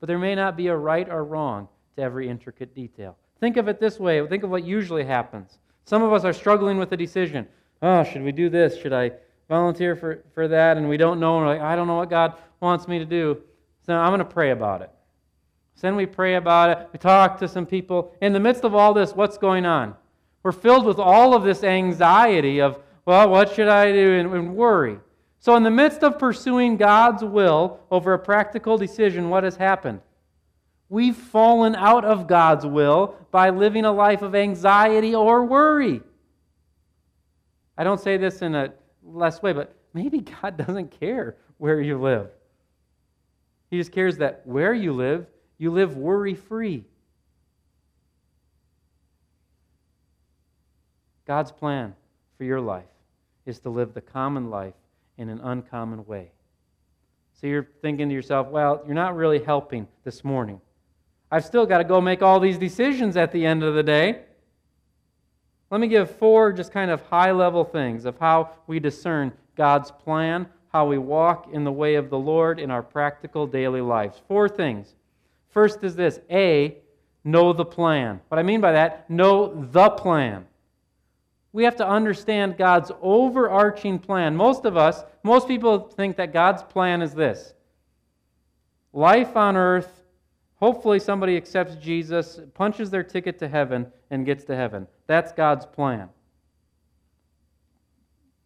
but 0.00 0.06
there 0.06 0.18
may 0.18 0.34
not 0.34 0.56
be 0.56 0.68
a 0.68 0.76
right 0.76 1.08
or 1.08 1.24
wrong 1.24 1.68
to 1.96 2.02
every 2.02 2.28
intricate 2.28 2.74
detail. 2.74 3.16
Think 3.40 3.56
of 3.56 3.68
it 3.68 3.80
this 3.80 3.98
way 3.98 4.26
think 4.26 4.42
of 4.42 4.50
what 4.50 4.64
usually 4.64 5.04
happens. 5.04 5.58
Some 5.88 6.02
of 6.02 6.12
us 6.12 6.22
are 6.22 6.34
struggling 6.34 6.76
with 6.76 6.92
a 6.92 6.98
decision. 6.98 7.48
Oh, 7.80 8.04
should 8.04 8.22
we 8.22 8.30
do 8.30 8.50
this? 8.50 8.78
Should 8.78 8.92
I 8.92 9.10
volunteer 9.48 9.96
for, 9.96 10.22
for 10.34 10.46
that? 10.46 10.76
And 10.76 10.86
we 10.86 10.98
don't 10.98 11.18
know. 11.18 11.38
And 11.38 11.46
we're 11.46 11.54
like, 11.54 11.62
I 11.62 11.76
don't 11.76 11.86
know 11.86 11.96
what 11.96 12.10
God 12.10 12.34
wants 12.60 12.86
me 12.86 12.98
to 12.98 13.06
do. 13.06 13.38
So 13.86 13.94
I'm 13.94 14.10
going 14.10 14.18
to 14.18 14.26
pray 14.26 14.50
about 14.50 14.82
it. 14.82 14.90
So 15.76 15.86
then 15.86 15.96
we 15.96 16.04
pray 16.04 16.34
about 16.34 16.68
it. 16.68 16.88
We 16.92 16.98
talk 16.98 17.38
to 17.38 17.48
some 17.48 17.64
people. 17.64 18.14
In 18.20 18.34
the 18.34 18.38
midst 18.38 18.64
of 18.64 18.74
all 18.74 18.92
this, 18.92 19.14
what's 19.14 19.38
going 19.38 19.64
on? 19.64 19.94
We're 20.42 20.52
filled 20.52 20.84
with 20.84 20.98
all 20.98 21.32
of 21.34 21.42
this 21.42 21.64
anxiety 21.64 22.60
of, 22.60 22.78
well, 23.06 23.30
what 23.30 23.54
should 23.54 23.68
I 23.68 23.90
do? 23.90 24.12
And, 24.12 24.30
and 24.34 24.54
worry. 24.54 24.98
So, 25.40 25.56
in 25.56 25.62
the 25.62 25.70
midst 25.70 26.04
of 26.04 26.18
pursuing 26.18 26.76
God's 26.76 27.24
will 27.24 27.80
over 27.90 28.12
a 28.12 28.18
practical 28.18 28.76
decision, 28.76 29.30
what 29.30 29.42
has 29.42 29.56
happened? 29.56 30.02
We've 30.88 31.16
fallen 31.16 31.74
out 31.74 32.04
of 32.04 32.26
God's 32.26 32.64
will 32.64 33.16
by 33.30 33.50
living 33.50 33.84
a 33.84 33.92
life 33.92 34.22
of 34.22 34.34
anxiety 34.34 35.14
or 35.14 35.44
worry. 35.44 36.00
I 37.76 37.84
don't 37.84 38.00
say 38.00 38.16
this 38.16 38.40
in 38.40 38.54
a 38.54 38.72
less 39.04 39.42
way, 39.42 39.52
but 39.52 39.74
maybe 39.92 40.20
God 40.20 40.56
doesn't 40.66 40.90
care 40.98 41.36
where 41.58 41.80
you 41.80 41.98
live. 41.98 42.28
He 43.70 43.76
just 43.76 43.92
cares 43.92 44.16
that 44.18 44.42
where 44.46 44.72
you 44.72 44.92
live, 44.92 45.26
you 45.58 45.70
live 45.70 45.96
worry 45.96 46.34
free. 46.34 46.84
God's 51.26 51.52
plan 51.52 51.94
for 52.38 52.44
your 52.44 52.60
life 52.60 52.86
is 53.44 53.58
to 53.60 53.68
live 53.68 53.92
the 53.92 54.00
common 54.00 54.48
life 54.48 54.74
in 55.18 55.28
an 55.28 55.40
uncommon 55.40 56.06
way. 56.06 56.30
So 57.34 57.46
you're 57.46 57.68
thinking 57.82 58.08
to 58.08 58.14
yourself, 58.14 58.48
well, 58.48 58.82
you're 58.86 58.94
not 58.94 59.14
really 59.14 59.44
helping 59.44 59.86
this 60.04 60.24
morning. 60.24 60.60
I've 61.30 61.44
still 61.44 61.66
got 61.66 61.78
to 61.78 61.84
go 61.84 62.00
make 62.00 62.22
all 62.22 62.40
these 62.40 62.58
decisions 62.58 63.16
at 63.16 63.32
the 63.32 63.44
end 63.44 63.62
of 63.62 63.74
the 63.74 63.82
day. 63.82 64.22
Let 65.70 65.80
me 65.80 65.88
give 65.88 66.10
four 66.16 66.52
just 66.52 66.72
kind 66.72 66.90
of 66.90 67.02
high 67.02 67.32
level 67.32 67.64
things 67.64 68.06
of 68.06 68.18
how 68.18 68.52
we 68.66 68.80
discern 68.80 69.32
God's 69.54 69.90
plan, 69.90 70.48
how 70.72 70.86
we 70.86 70.96
walk 70.96 71.52
in 71.52 71.64
the 71.64 71.72
way 71.72 71.96
of 71.96 72.08
the 72.08 72.18
Lord 72.18 72.58
in 72.58 72.70
our 72.70 72.82
practical 72.82 73.46
daily 73.46 73.82
lives. 73.82 74.20
Four 74.26 74.48
things. 74.48 74.94
First 75.50 75.84
is 75.84 75.94
this 75.94 76.20
A, 76.30 76.78
know 77.24 77.52
the 77.52 77.64
plan. 77.64 78.20
What 78.28 78.38
I 78.38 78.42
mean 78.42 78.62
by 78.62 78.72
that, 78.72 79.10
know 79.10 79.68
the 79.70 79.90
plan. 79.90 80.46
We 81.52 81.64
have 81.64 81.76
to 81.76 81.88
understand 81.88 82.56
God's 82.56 82.90
overarching 83.02 83.98
plan. 83.98 84.36
Most 84.36 84.64
of 84.64 84.76
us, 84.76 85.04
most 85.22 85.48
people 85.48 85.80
think 85.80 86.16
that 86.16 86.32
God's 86.32 86.62
plan 86.62 87.02
is 87.02 87.12
this 87.12 87.52
life 88.92 89.36
on 89.36 89.56
earth 89.56 89.97
Hopefully, 90.60 90.98
somebody 90.98 91.36
accepts 91.36 91.76
Jesus, 91.76 92.40
punches 92.54 92.90
their 92.90 93.04
ticket 93.04 93.38
to 93.38 93.48
heaven, 93.48 93.86
and 94.10 94.26
gets 94.26 94.44
to 94.44 94.56
heaven. 94.56 94.86
That's 95.06 95.32
God's 95.32 95.66
plan. 95.66 96.08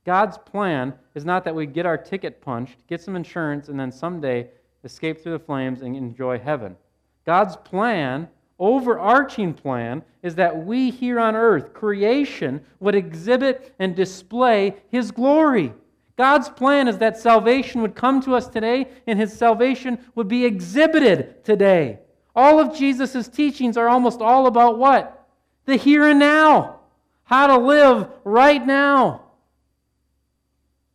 God's 0.05 0.37
plan 0.37 0.95
is 1.15 1.25
not 1.25 1.45
that 1.45 1.55
we 1.55 1.65
get 1.65 1.87
our 1.87 1.97
ticket 1.97 2.41
punched, 2.41 2.87
get 2.87 3.01
some 3.01 3.17
insurance, 3.17 3.69
and 3.69 3.79
then 3.79 3.93
someday 3.93 4.49
escape 4.85 5.23
through 5.23 5.33
the 5.33 5.45
flames 5.45 5.83
and 5.83 5.97
enjoy 5.97 6.39
heaven. 6.39 6.77
God's 7.25 7.57
plan, 7.57 8.29
overarching 8.59 9.55
plan, 9.55 10.03
is 10.23 10.35
that 10.35 10.67
we 10.67 10.91
here 10.91 11.21
on 11.21 11.37
earth, 11.37 11.73
creation, 11.73 12.61
would 12.81 12.95
exhibit 12.95 13.75
and 13.79 13.95
display 13.95 14.77
His 14.91 15.11
glory. 15.13 15.73
God's 16.17 16.49
plan 16.49 16.89
is 16.89 16.99
that 16.99 17.19
salvation 17.19 17.81
would 17.83 17.95
come 17.95 18.21
to 18.23 18.35
us 18.35 18.49
today 18.49 18.89
and 19.07 19.19
his 19.19 19.33
salvation 19.33 19.99
would 20.15 20.29
be 20.29 20.45
exhibited 20.45 21.45
today. 21.45 22.01
All 22.35 22.61
of 22.61 22.77
Jesus' 22.77 23.29
teachings 23.29 23.77
are 23.77 23.89
almost 23.89 24.21
all 24.21 24.47
about 24.47 24.79
what? 24.79 25.27
The 25.65 25.77
here 25.77 26.07
and 26.07 26.19
now. 26.19 26.81
How 27.25 27.47
to 27.47 27.57
live 27.57 28.09
right 28.25 28.65
now. 28.65 29.23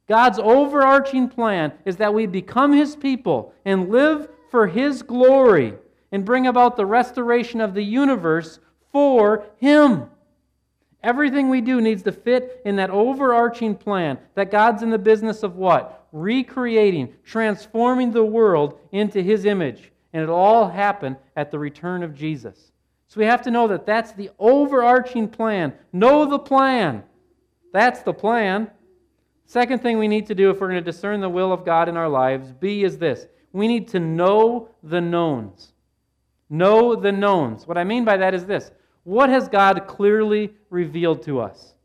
God's 0.07 0.39
overarching 0.39 1.27
plan 1.27 1.73
is 1.83 1.97
that 1.97 2.13
we 2.13 2.25
become 2.25 2.73
his 2.73 2.95
people 2.95 3.53
and 3.65 3.89
live 3.89 4.29
for 4.49 4.67
his 4.67 5.01
glory 5.01 5.73
and 6.11 6.23
bring 6.23 6.47
about 6.47 6.77
the 6.77 6.85
restoration 6.85 7.59
of 7.59 7.73
the 7.73 7.83
universe 7.83 8.59
for 8.91 9.45
him. 9.57 10.09
Everything 11.07 11.47
we 11.47 11.61
do 11.61 11.79
needs 11.79 12.03
to 12.03 12.11
fit 12.11 12.61
in 12.65 12.75
that 12.75 12.89
overarching 12.89 13.75
plan 13.75 14.17
that 14.35 14.51
God's 14.51 14.83
in 14.83 14.89
the 14.89 14.97
business 14.97 15.41
of 15.41 15.55
what? 15.55 16.05
Recreating, 16.11 17.13
transforming 17.23 18.11
the 18.11 18.25
world 18.25 18.77
into 18.91 19.23
His 19.23 19.45
image. 19.45 19.93
And 20.11 20.21
it'll 20.21 20.35
all 20.35 20.67
happen 20.67 21.15
at 21.37 21.49
the 21.49 21.59
return 21.59 22.03
of 22.03 22.13
Jesus. 22.13 22.73
So 23.07 23.21
we 23.21 23.25
have 23.25 23.41
to 23.43 23.51
know 23.51 23.69
that 23.69 23.85
that's 23.85 24.11
the 24.11 24.31
overarching 24.37 25.29
plan. 25.29 25.71
Know 25.93 26.25
the 26.25 26.39
plan. 26.39 27.03
That's 27.71 28.01
the 28.01 28.13
plan. 28.13 28.69
Second 29.45 29.81
thing 29.81 29.99
we 29.99 30.09
need 30.09 30.27
to 30.27 30.35
do 30.35 30.49
if 30.49 30.59
we're 30.59 30.67
going 30.67 30.83
to 30.83 30.91
discern 30.91 31.21
the 31.21 31.29
will 31.29 31.53
of 31.53 31.63
God 31.63 31.87
in 31.87 31.95
our 31.95 32.09
lives, 32.09 32.51
B, 32.51 32.83
is 32.83 32.97
this 32.97 33.27
we 33.53 33.69
need 33.69 33.87
to 33.89 34.01
know 34.01 34.71
the 34.83 34.99
knowns. 34.99 35.71
Know 36.49 36.97
the 36.97 37.13
knowns. 37.13 37.65
What 37.65 37.77
I 37.77 37.85
mean 37.85 38.03
by 38.03 38.17
that 38.17 38.33
is 38.33 38.45
this 38.45 38.71
what 39.07 39.29
has 39.29 39.47
God 39.47 39.87
clearly 39.87 40.53
revealed 40.69 41.23
to 41.23 41.39
us? 41.39 41.75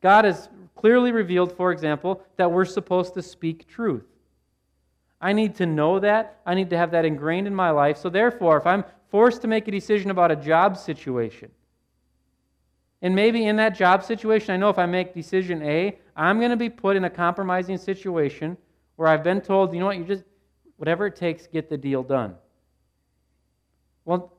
God 0.00 0.24
has 0.24 0.48
clearly 0.74 1.12
revealed, 1.12 1.52
for 1.52 1.72
example, 1.72 2.22
that 2.38 2.50
we're 2.50 2.64
supposed 2.64 3.12
to 3.12 3.22
speak 3.22 3.68
truth. 3.68 4.06
I 5.20 5.34
need 5.34 5.54
to 5.56 5.66
know 5.66 5.98
that. 5.98 6.40
I 6.46 6.54
need 6.54 6.70
to 6.70 6.78
have 6.78 6.90
that 6.92 7.04
ingrained 7.04 7.46
in 7.46 7.54
my 7.54 7.68
life. 7.68 7.98
So, 7.98 8.08
therefore, 8.08 8.56
if 8.56 8.66
I'm 8.66 8.82
forced 9.10 9.42
to 9.42 9.46
make 9.46 9.68
a 9.68 9.70
decision 9.70 10.10
about 10.10 10.30
a 10.30 10.36
job 10.36 10.78
situation, 10.78 11.50
and 13.02 13.14
maybe 13.14 13.44
in 13.44 13.56
that 13.56 13.76
job 13.76 14.02
situation, 14.02 14.54
I 14.54 14.56
know 14.56 14.70
if 14.70 14.78
I 14.78 14.86
make 14.86 15.12
decision 15.12 15.62
A, 15.62 15.98
I'm 16.16 16.38
going 16.38 16.50
to 16.50 16.56
be 16.56 16.70
put 16.70 16.96
in 16.96 17.04
a 17.04 17.10
compromising 17.10 17.76
situation 17.76 18.56
where 18.96 19.08
I've 19.08 19.22
been 19.22 19.42
told, 19.42 19.74
you 19.74 19.80
know 19.80 19.86
what, 19.86 19.98
you 19.98 20.04
just, 20.04 20.24
whatever 20.78 21.08
it 21.08 21.14
takes, 21.14 21.46
get 21.46 21.68
the 21.68 21.76
deal 21.76 22.02
done. 22.02 22.36
Well, 24.06 24.32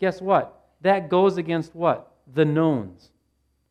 guess 0.00 0.20
what? 0.20 0.59
That 0.80 1.08
goes 1.08 1.36
against 1.36 1.74
what? 1.74 2.12
The 2.32 2.44
knowns. 2.44 3.10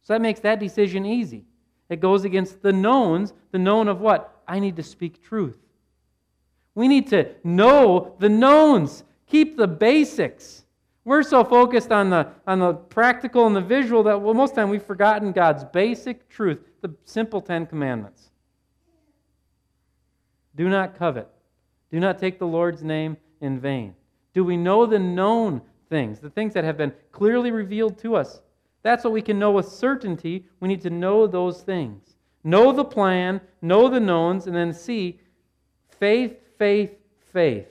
So 0.01 0.13
that 0.13 0.21
makes 0.21 0.39
that 0.41 0.59
decision 0.59 1.05
easy. 1.05 1.45
It 1.89 1.99
goes 1.99 2.23
against 2.23 2.61
the 2.61 2.73
knowns, 2.73 3.33
the 3.51 3.59
known 3.59 3.87
of 3.87 3.99
what? 3.99 4.41
I 4.47 4.59
need 4.59 4.75
to 4.75 4.83
speak 4.83 5.23
truth. 5.23 5.57
We 6.75 6.87
need 6.87 7.07
to 7.09 7.29
know 7.43 8.15
the 8.19 8.29
knowns, 8.29 9.03
keep 9.27 9.57
the 9.57 9.67
basics. 9.67 10.65
We're 11.03 11.23
so 11.23 11.43
focused 11.43 11.91
on 11.91 12.09
the, 12.09 12.27
on 12.45 12.59
the 12.59 12.73
practical 12.73 13.47
and 13.47 13.55
the 13.55 13.61
visual 13.61 14.03
that 14.03 14.21
well, 14.21 14.33
most 14.33 14.51
of 14.51 14.55
the 14.55 14.61
time 14.61 14.69
we've 14.69 14.83
forgotten 14.83 15.31
God's 15.31 15.63
basic 15.63 16.29
truth, 16.29 16.59
the 16.81 16.93
simple 17.05 17.41
Ten 17.41 17.65
Commandments. 17.65 18.29
Do 20.55 20.69
not 20.69 20.97
covet. 20.97 21.27
Do 21.91 21.99
not 21.99 22.19
take 22.19 22.37
the 22.37 22.47
Lord's 22.47 22.83
name 22.83 23.17
in 23.41 23.59
vain. 23.59 23.95
Do 24.33 24.43
we 24.43 24.57
know 24.57 24.85
the 24.85 24.99
known 24.99 25.61
things, 25.89 26.19
the 26.19 26.29
things 26.29 26.53
that 26.53 26.63
have 26.63 26.77
been 26.77 26.93
clearly 27.11 27.51
revealed 27.51 27.97
to 27.99 28.15
us. 28.15 28.41
That's 28.83 29.03
what 29.03 29.13
we 29.13 29.21
can 29.21 29.39
know 29.39 29.51
with 29.51 29.67
certainty. 29.67 30.45
We 30.59 30.67
need 30.67 30.81
to 30.81 30.89
know 30.89 31.27
those 31.27 31.61
things. 31.61 32.15
Know 32.43 32.71
the 32.71 32.85
plan, 32.85 33.41
know 33.61 33.89
the 33.89 33.99
knowns, 33.99 34.47
and 34.47 34.55
then 34.55 34.71
C 34.73 35.19
faith, 35.99 36.37
faith, 36.57 36.95
faith. 37.33 37.67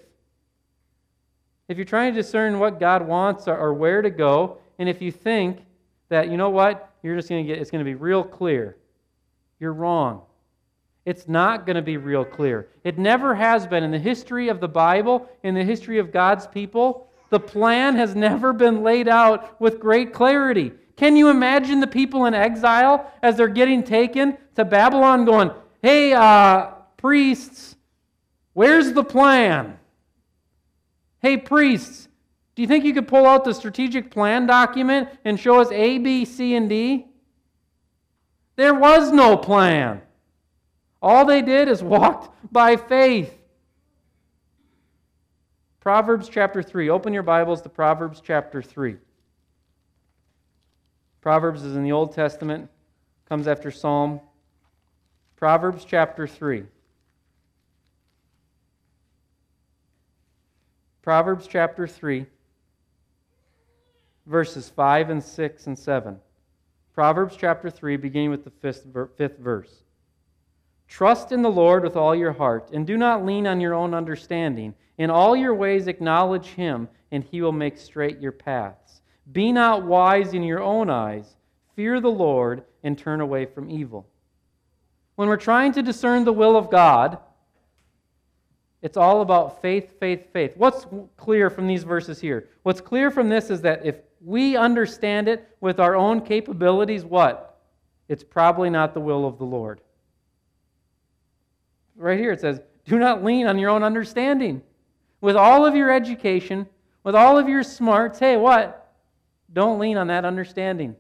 If 1.69 1.79
you're 1.79 1.87
trying 1.87 2.13
to 2.13 2.21
discern 2.21 2.59
what 2.59 2.79
God 2.79 3.07
wants 3.07 3.49
or, 3.49 3.57
or 3.57 3.73
where 3.73 4.03
to 4.03 4.11
go, 4.11 4.59
and 4.79 4.89
if 4.89 5.01
you 5.01 5.11
think 5.11 5.65
that, 6.11 6.31
you 6.31 6.37
know 6.37 6.51
what, 6.51 6.93
you're 7.03 7.17
just 7.17 7.29
going 7.31 7.47
to 7.47 7.51
get, 7.51 7.59
it's 7.61 7.71
going 7.71 7.85
to 7.85 7.91
be 7.91 7.95
real 7.95 8.23
clear, 8.23 8.77
you're 9.59 9.73
wrong. 9.73 10.23
it's 11.09 11.27
not 11.27 11.65
going 11.65 11.77
to 11.77 11.81
be 11.81 11.97
real 11.97 12.23
clear. 12.23 12.69
It 12.85 12.99
never 12.99 13.35
has 13.35 13.67
been 13.67 13.83
in 13.83 13.91
the 13.91 13.99
history 13.99 14.49
of 14.49 14.61
the 14.61 14.69
Bible, 14.69 15.27
in 15.43 15.55
the 15.55 15.65
history 15.65 15.99
of 15.99 16.13
God's 16.13 16.47
people. 16.47 17.08
The 17.31 17.41
plan 17.41 17.97
has 17.97 18.15
never 18.15 18.53
been 18.53 18.83
laid 18.83 19.09
out 19.09 19.61
with 19.61 19.81
great 19.81 20.13
clarity. 20.13 20.73
Can 20.97 21.17
you 21.17 21.29
imagine 21.29 21.81
the 21.81 21.87
people 21.87 22.27
in 22.27 22.35
exile 22.35 23.13
as 23.23 23.37
they're 23.37 23.49
getting 23.49 23.83
taken 23.83 24.37
to 24.57 24.65
Babylon 24.65 25.25
going, 25.25 25.51
hey, 25.83 26.13
uh, 26.13 26.73
priests, 26.97 27.77
where's 28.55 28.93
the 28.93 29.05
plan? 29.05 29.79
Hey, 31.21 31.37
priests, 31.37 32.09
do 32.55 32.63
you 32.63 32.69
think 32.69 32.85
you 32.85 32.95
could 32.95 33.07
pull 33.07 33.27
out 33.27 33.45
the 33.45 33.55
strategic 33.55 34.11
plan 34.11 34.47
document 34.47 35.09
and 35.25 35.39
show 35.39 35.61
us 35.61 35.71
A, 35.71 35.99
B, 35.99 36.25
C, 36.25 36.57
and 36.57 36.69
D? 36.69 37.07
There 38.57 38.75
was 38.75 39.13
no 39.13 39.37
plan. 39.37 40.03
All 41.01 41.25
they 41.25 41.43
did 41.43 41.69
is 41.69 41.81
walked 41.83 42.53
by 42.53 42.75
faith. 42.75 43.38
Proverbs 45.81 46.29
chapter 46.29 46.63
3. 46.63 46.91
Open 46.91 47.13
your 47.13 47.23
Bibles 47.23 47.63
to 47.63 47.69
Proverbs 47.69 48.21
chapter 48.25 48.61
3. 48.61 48.97
Proverbs 51.21 51.65
is 51.65 51.77
in 51.77 51.85
the 51.85 51.93
Old 51.93 52.13
Testament, 52.13 52.69
comes 53.29 53.47
after 53.47 53.71
Psalm. 53.71 54.21
Proverbs 55.37 55.85
chapter 55.85 56.27
3. 56.27 56.65
Proverbs 61.03 61.47
chapter 61.47 61.87
3, 61.87 62.27
verses 64.27 64.69
5 64.69 65.11
and 65.11 65.23
6 65.23 65.67
and 65.67 65.79
7. 65.79 66.19
Proverbs 66.93 67.35
chapter 67.39 67.71
3, 67.71 67.97
beginning 67.97 68.31
with 68.31 68.45
the 68.45 68.51
fifth, 68.51 68.85
fifth 69.17 69.39
verse. 69.39 69.85
Trust 70.87 71.33
in 71.33 71.41
the 71.41 71.51
Lord 71.51 71.83
with 71.83 71.97
all 71.97 72.15
your 72.15 72.33
heart, 72.33 72.71
and 72.73 72.87
do 72.87 72.99
not 72.99 73.25
lean 73.25 73.47
on 73.47 73.61
your 73.61 73.75
own 73.75 73.95
understanding. 73.95 74.75
In 74.99 75.11
all 75.11 75.37
your 75.37 75.55
ways 75.55 75.87
acknowledge 75.87 76.49
him, 76.49 76.89
and 77.11 77.25
he 77.25 77.41
will 77.41 77.53
make 77.53 77.79
straight 77.79 78.21
your 78.21 78.33
paths. 78.33 79.01
Be 79.33 79.53
not 79.53 79.85
wise 79.85 80.35
in 80.35 80.43
your 80.43 80.63
own 80.63 80.91
eyes. 80.91 81.37
Fear 81.77 82.01
the 82.01 82.11
Lord, 82.11 82.65
and 82.83 82.99
turn 82.99 83.21
away 83.21 83.47
from 83.47 83.71
evil. 83.71 84.07
When 85.17 85.29
we're 85.29 85.37
trying 85.37 85.73
to 85.73 85.83
discern 85.83 86.25
the 86.25 86.33
will 86.33 86.57
of 86.57 86.71
God, 86.71 87.19
it's 88.83 88.97
all 88.97 89.21
about 89.21 89.61
faith, 89.61 89.99
faith, 89.99 90.33
faith. 90.33 90.53
What's 90.57 90.87
clear 91.17 91.51
from 91.51 91.67
these 91.67 91.83
verses 91.83 92.21
here? 92.21 92.49
What's 92.63 92.81
clear 92.81 93.11
from 93.11 93.29
this 93.29 93.51
is 93.51 93.61
that 93.63 93.85
if 93.85 93.97
we 94.21 94.57
understand 94.57 95.29
it 95.29 95.49
with 95.61 95.81
our 95.81 95.97
own 95.97 96.21
capabilities, 96.21 97.05
what? 97.05 97.61
It's 98.09 98.25
probably 98.25 98.71
not 98.71 98.95
the 98.95 99.01
will 99.01 99.27
of 99.27 99.39
the 99.39 99.45
Lord. 99.45 99.81
Right 101.97 102.19
here 102.19 102.33
it 102.33 102.41
says, 102.41 102.61
do 102.85 102.99
not 102.99 103.25
lean 103.25 103.47
on 103.49 103.59
your 103.59 103.71
own 103.71 103.83
understanding. 103.83 104.63
With 105.21 105.37
all 105.37 105.67
of 105.67 105.75
your 105.75 105.91
education, 105.91 106.67
with 107.03 107.15
all 107.15 107.39
of 107.39 107.49
your 107.49 107.63
smarts, 107.63 108.19
hey, 108.19 108.37
what? 108.37 108.95
Don't 109.53 109.79
lean 109.79 109.97
on 109.97 110.09
that 110.09 110.25
understanding. 110.25 110.95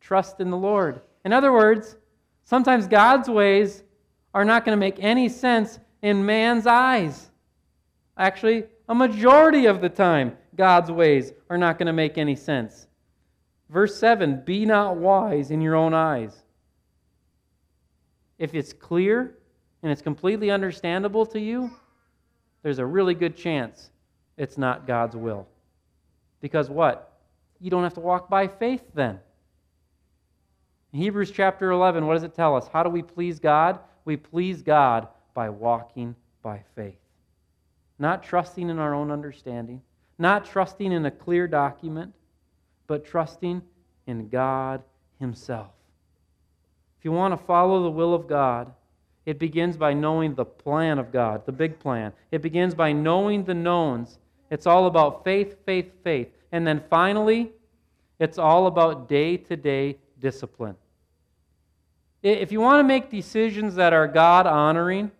Trust 0.00 0.40
in 0.40 0.50
the 0.50 0.56
Lord. 0.56 1.00
In 1.24 1.32
other 1.32 1.52
words, 1.52 1.96
sometimes 2.44 2.86
God's 2.86 3.28
ways 3.28 3.82
are 4.34 4.44
not 4.44 4.64
going 4.64 4.76
to 4.76 4.80
make 4.80 4.98
any 5.00 5.28
sense 5.28 5.78
in 6.02 6.24
man's 6.24 6.66
eyes. 6.66 7.30
Actually, 8.16 8.64
a 8.88 8.94
majority 8.94 9.66
of 9.66 9.80
the 9.80 9.88
time, 9.88 10.36
God's 10.54 10.90
ways 10.90 11.32
are 11.50 11.58
not 11.58 11.78
going 11.78 11.86
to 11.86 11.92
make 11.92 12.18
any 12.18 12.36
sense. 12.36 12.86
Verse 13.68 13.96
7 13.98 14.42
Be 14.44 14.64
not 14.64 14.96
wise 14.96 15.50
in 15.50 15.60
your 15.60 15.74
own 15.74 15.94
eyes. 15.94 16.42
If 18.38 18.54
it's 18.54 18.72
clear, 18.72 19.38
and 19.82 19.90
it's 19.92 20.02
completely 20.02 20.50
understandable 20.50 21.26
to 21.26 21.40
you, 21.40 21.70
there's 22.62 22.78
a 22.78 22.86
really 22.86 23.14
good 23.14 23.36
chance 23.36 23.90
it's 24.36 24.58
not 24.58 24.86
God's 24.86 25.16
will. 25.16 25.46
Because 26.40 26.70
what? 26.70 27.12
You 27.60 27.70
don't 27.70 27.82
have 27.82 27.94
to 27.94 28.00
walk 28.00 28.28
by 28.28 28.46
faith 28.46 28.82
then. 28.94 29.18
In 30.92 31.00
Hebrews 31.00 31.30
chapter 31.30 31.70
11, 31.70 32.06
what 32.06 32.14
does 32.14 32.22
it 32.22 32.34
tell 32.34 32.56
us? 32.56 32.68
How 32.72 32.82
do 32.82 32.88
we 32.88 33.02
please 33.02 33.38
God? 33.38 33.80
We 34.04 34.16
please 34.16 34.62
God 34.62 35.08
by 35.34 35.50
walking 35.50 36.14
by 36.42 36.62
faith. 36.74 36.98
Not 37.98 38.22
trusting 38.22 38.70
in 38.70 38.78
our 38.78 38.94
own 38.94 39.10
understanding, 39.10 39.82
not 40.18 40.44
trusting 40.44 40.92
in 40.92 41.04
a 41.04 41.10
clear 41.10 41.46
document, 41.46 42.14
but 42.86 43.04
trusting 43.04 43.60
in 44.06 44.28
God 44.28 44.82
Himself. 45.18 45.72
If 46.98 47.04
you 47.04 47.12
want 47.12 47.38
to 47.38 47.44
follow 47.44 47.82
the 47.82 47.90
will 47.90 48.14
of 48.14 48.26
God, 48.26 48.72
it 49.28 49.38
begins 49.38 49.76
by 49.76 49.92
knowing 49.92 50.34
the 50.34 50.46
plan 50.46 50.98
of 50.98 51.12
God, 51.12 51.44
the 51.44 51.52
big 51.52 51.78
plan. 51.78 52.14
It 52.30 52.40
begins 52.40 52.74
by 52.74 52.92
knowing 52.92 53.44
the 53.44 53.52
knowns. 53.52 54.18
It's 54.50 54.66
all 54.66 54.86
about 54.86 55.22
faith, 55.22 55.54
faith, 55.66 55.92
faith. 56.02 56.28
And 56.50 56.66
then 56.66 56.82
finally, 56.88 57.52
it's 58.18 58.38
all 58.38 58.68
about 58.68 59.06
day 59.06 59.36
to 59.36 59.54
day 59.54 59.98
discipline. 60.18 60.76
If 62.22 62.50
you 62.52 62.62
want 62.62 62.80
to 62.80 62.84
make 62.88 63.10
decisions 63.10 63.74
that 63.74 63.92
are 63.92 64.08
God 64.08 64.46
honoring, 64.46 65.10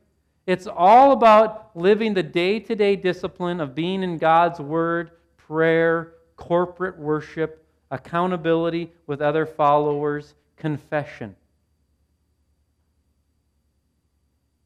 it's 0.46 0.66
all 0.66 1.12
about 1.12 1.72
living 1.76 2.14
the 2.14 2.22
day 2.22 2.60
to 2.60 2.74
day 2.74 2.96
discipline 2.96 3.60
of 3.60 3.74
being 3.74 4.02
in 4.02 4.16
God's 4.16 4.58
Word, 4.58 5.10
prayer, 5.36 6.14
corporate 6.36 6.98
worship, 6.98 7.62
accountability 7.90 8.90
with 9.06 9.20
other 9.20 9.44
followers, 9.44 10.34
confession. 10.56 11.36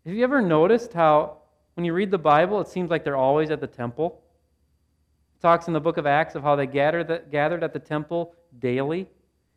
Have 0.04 0.14
you 0.14 0.24
ever 0.24 0.42
noticed 0.42 0.92
how, 0.92 1.38
when 1.74 1.84
you 1.84 1.92
read 1.92 2.10
the 2.10 2.18
Bible, 2.18 2.60
it 2.60 2.66
seems 2.66 2.90
like 2.90 3.04
they're 3.04 3.16
always 3.16 3.50
at 3.50 3.60
the 3.60 3.68
temple? 3.68 4.20
It 5.36 5.40
talks 5.40 5.68
in 5.68 5.72
the 5.72 5.80
book 5.80 5.96
of 5.96 6.06
Acts 6.06 6.34
of 6.34 6.42
how 6.42 6.56
they 6.56 6.66
gathered, 6.66 7.30
gathered 7.30 7.62
at 7.62 7.72
the 7.72 7.78
temple 7.78 8.34
daily. 8.58 9.06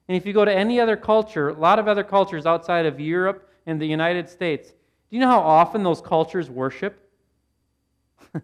And 0.07 0.15
if 0.15 0.23
you 0.23 0.33
go 0.33 0.45
to 0.45 0.53
any 0.53 0.79
other 0.79 0.95
culture, 0.95 1.49
a 1.49 1.53
lot 1.53 1.79
of 1.79 1.87
other 1.87 2.03
cultures 2.03 2.45
outside 2.45 2.85
of 2.85 2.99
Europe 2.99 3.49
and 3.65 3.81
the 3.81 3.87
United 3.87 4.29
States, 4.29 4.69
do 4.69 4.75
you 5.15 5.19
know 5.19 5.27
how 5.27 5.39
often 5.39 5.81
those 5.81 5.99
cultures 5.99 6.47
worship? 6.47 7.09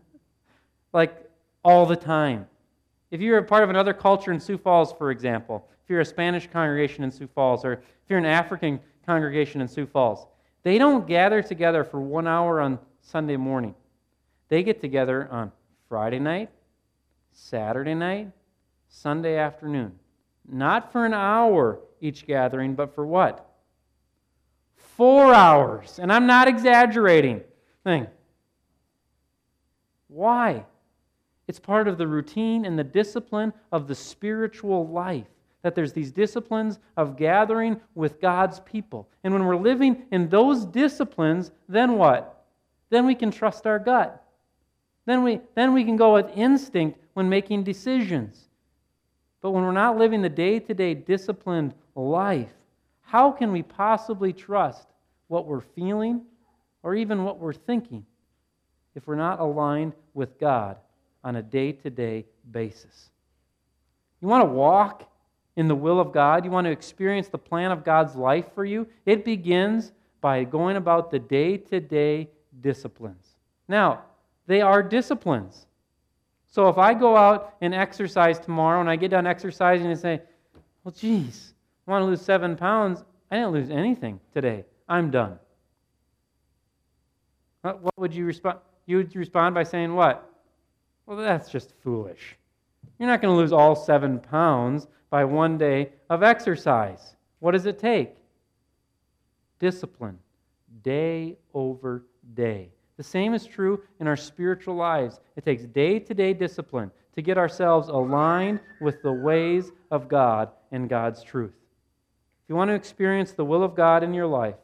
like 0.93 1.29
all 1.63 1.85
the 1.85 1.95
time. 1.95 2.47
If 3.11 3.21
you're 3.21 3.37
a 3.37 3.43
part 3.43 3.63
of 3.63 3.69
another 3.69 3.93
culture 3.93 4.31
in 4.31 4.39
Sioux 4.39 4.57
Falls, 4.57 4.91
for 4.91 5.11
example, 5.11 5.67
if 5.83 5.89
you're 5.89 5.99
a 5.99 6.05
Spanish 6.05 6.47
congregation 6.47 7.03
in 7.03 7.11
Sioux 7.11 7.27
Falls, 7.27 7.63
or 7.63 7.73
if 7.73 8.09
you're 8.09 8.17
an 8.17 8.25
African 8.25 8.79
congregation 9.05 9.61
in 9.61 9.67
Sioux 9.67 9.85
Falls, 9.85 10.25
they 10.63 10.77
don't 10.77 11.07
gather 11.07 11.41
together 11.41 11.83
for 11.83 11.99
one 11.99 12.27
hour 12.27 12.61
on 12.61 12.79
Sunday 13.01 13.37
morning. 13.37 13.75
They 14.49 14.63
get 14.63 14.81
together 14.81 15.27
on 15.31 15.51
Friday 15.89 16.19
night, 16.19 16.49
Saturday 17.31 17.95
night, 17.95 18.31
Sunday 18.89 19.37
afternoon. 19.37 19.93
Not 20.47 20.91
for 20.91 21.05
an 21.05 21.13
hour 21.13 21.79
each 21.99 22.27
gathering, 22.27 22.75
but 22.75 22.93
for 22.93 23.05
what? 23.05 23.49
Four 24.75 25.33
hours. 25.33 25.99
And 25.99 26.11
I'm 26.11 26.27
not 26.27 26.47
exaggerating. 26.47 27.41
Thing. 27.83 28.07
Why? 30.07 30.65
It's 31.47 31.59
part 31.59 31.87
of 31.87 31.97
the 31.97 32.07
routine 32.07 32.65
and 32.65 32.77
the 32.77 32.83
discipline 32.83 33.53
of 33.71 33.87
the 33.87 33.95
spiritual 33.95 34.87
life 34.87 35.27
that 35.61 35.75
there's 35.75 35.93
these 35.93 36.11
disciplines 36.11 36.79
of 36.97 37.17
gathering 37.17 37.79
with 37.95 38.19
God's 38.19 38.59
people. 38.61 39.07
And 39.23 39.33
when 39.33 39.45
we're 39.45 39.55
living 39.55 40.03
in 40.11 40.29
those 40.29 40.65
disciplines, 40.65 41.51
then 41.69 41.97
what? 41.97 42.45
Then 42.89 43.05
we 43.05 43.15
can 43.15 43.31
trust 43.31 43.67
our 43.67 43.79
gut. 43.79 44.23
Then 45.05 45.23
we, 45.23 45.39
then 45.55 45.73
we 45.73 45.83
can 45.83 45.95
go 45.95 46.13
with 46.13 46.29
instinct 46.35 46.99
when 47.13 47.29
making 47.29 47.63
decisions. 47.63 48.49
But 49.41 49.51
when 49.51 49.63
we're 49.63 49.71
not 49.71 49.97
living 49.97 50.21
the 50.21 50.29
day 50.29 50.59
to 50.59 50.73
day 50.73 50.93
disciplined 50.93 51.73
life, 51.95 52.53
how 53.01 53.31
can 53.31 53.51
we 53.51 53.63
possibly 53.63 54.33
trust 54.33 54.87
what 55.27 55.45
we're 55.45 55.61
feeling 55.61 56.21
or 56.83 56.95
even 56.95 57.23
what 57.23 57.39
we're 57.39 57.53
thinking 57.53 58.05
if 58.95 59.07
we're 59.07 59.15
not 59.15 59.39
aligned 59.39 59.93
with 60.13 60.39
God 60.39 60.77
on 61.23 61.35
a 61.35 61.41
day 61.41 61.71
to 61.71 61.89
day 61.89 62.25
basis? 62.51 63.09
You 64.21 64.27
want 64.27 64.43
to 64.43 64.51
walk 64.53 65.10
in 65.55 65.67
the 65.67 65.75
will 65.75 65.99
of 65.99 66.11
God, 66.11 66.45
you 66.45 66.51
want 66.51 66.65
to 66.65 66.71
experience 66.71 67.27
the 67.27 67.37
plan 67.37 67.71
of 67.71 67.83
God's 67.83 68.15
life 68.15 68.45
for 68.53 68.65
you, 68.65 68.87
it 69.05 69.25
begins 69.25 69.91
by 70.21 70.43
going 70.43 70.77
about 70.77 71.11
the 71.11 71.19
day 71.19 71.57
to 71.57 71.79
day 71.79 72.29
disciplines. 72.61 73.35
Now, 73.67 74.03
they 74.47 74.61
are 74.61 74.81
disciplines. 74.83 75.65
So 76.47 76.67
if 76.67 76.77
I 76.77 76.93
go 76.93 77.15
out 77.15 77.55
and 77.61 77.73
exercise 77.73 78.37
tomorrow 78.37 78.81
and 78.81 78.89
I 78.89 78.95
get 78.95 79.11
done 79.11 79.25
exercising 79.25 79.87
and 79.87 79.99
say, 79.99 80.21
well, 80.83 80.93
geez, 80.93 81.53
I 81.87 81.91
want 81.91 82.01
to 82.03 82.05
lose 82.05 82.21
seven 82.21 82.55
pounds, 82.55 83.03
I 83.29 83.37
didn't 83.37 83.51
lose 83.51 83.69
anything 83.69 84.19
today. 84.33 84.65
I'm 84.89 85.09
done. 85.11 85.39
What 87.61 87.97
would 87.97 88.13
you 88.13 88.25
respond? 88.25 88.59
You 88.85 88.97
would 88.97 89.15
respond 89.15 89.55
by 89.55 89.63
saying 89.63 89.93
what? 89.93 90.27
Well, 91.05 91.17
that's 91.17 91.49
just 91.49 91.73
foolish. 91.83 92.35
You're 92.99 93.07
not 93.07 93.21
going 93.21 93.33
to 93.33 93.39
lose 93.39 93.53
all 93.53 93.75
seven 93.75 94.19
pounds 94.19 94.87
by 95.11 95.23
one 95.23 95.59
day 95.59 95.89
of 96.09 96.23
exercise. 96.23 97.15
What 97.39 97.51
does 97.51 97.67
it 97.67 97.77
take? 97.77 98.15
Discipline, 99.59 100.17
day 100.81 101.37
over 101.53 102.05
day. 102.33 102.69
The 102.97 103.03
same 103.03 103.33
is 103.35 103.45
true 103.45 103.83
in 103.99 104.07
our 104.07 104.15
spiritual 104.15 104.75
lives. 104.75 105.19
It 105.35 105.45
takes 105.45 105.63
day 105.65 105.99
to 105.99 106.13
day 106.15 106.33
discipline 106.33 106.89
to 107.15 107.21
get 107.21 107.37
ourselves 107.37 107.89
aligned 107.89 108.61
with 108.79 109.01
the 109.03 109.11
ways 109.11 109.71
of 109.91 110.07
God 110.07 110.49
and 110.71 110.89
God's 110.89 111.23
truth. 111.23 111.53
If 112.43 112.49
you 112.49 112.55
want 112.55 112.69
to 112.69 112.75
experience 112.75 113.33
the 113.33 113.45
will 113.45 113.63
of 113.63 113.75
God 113.75 114.03
in 114.03 114.13
your 114.13 114.27
life, 114.27 114.55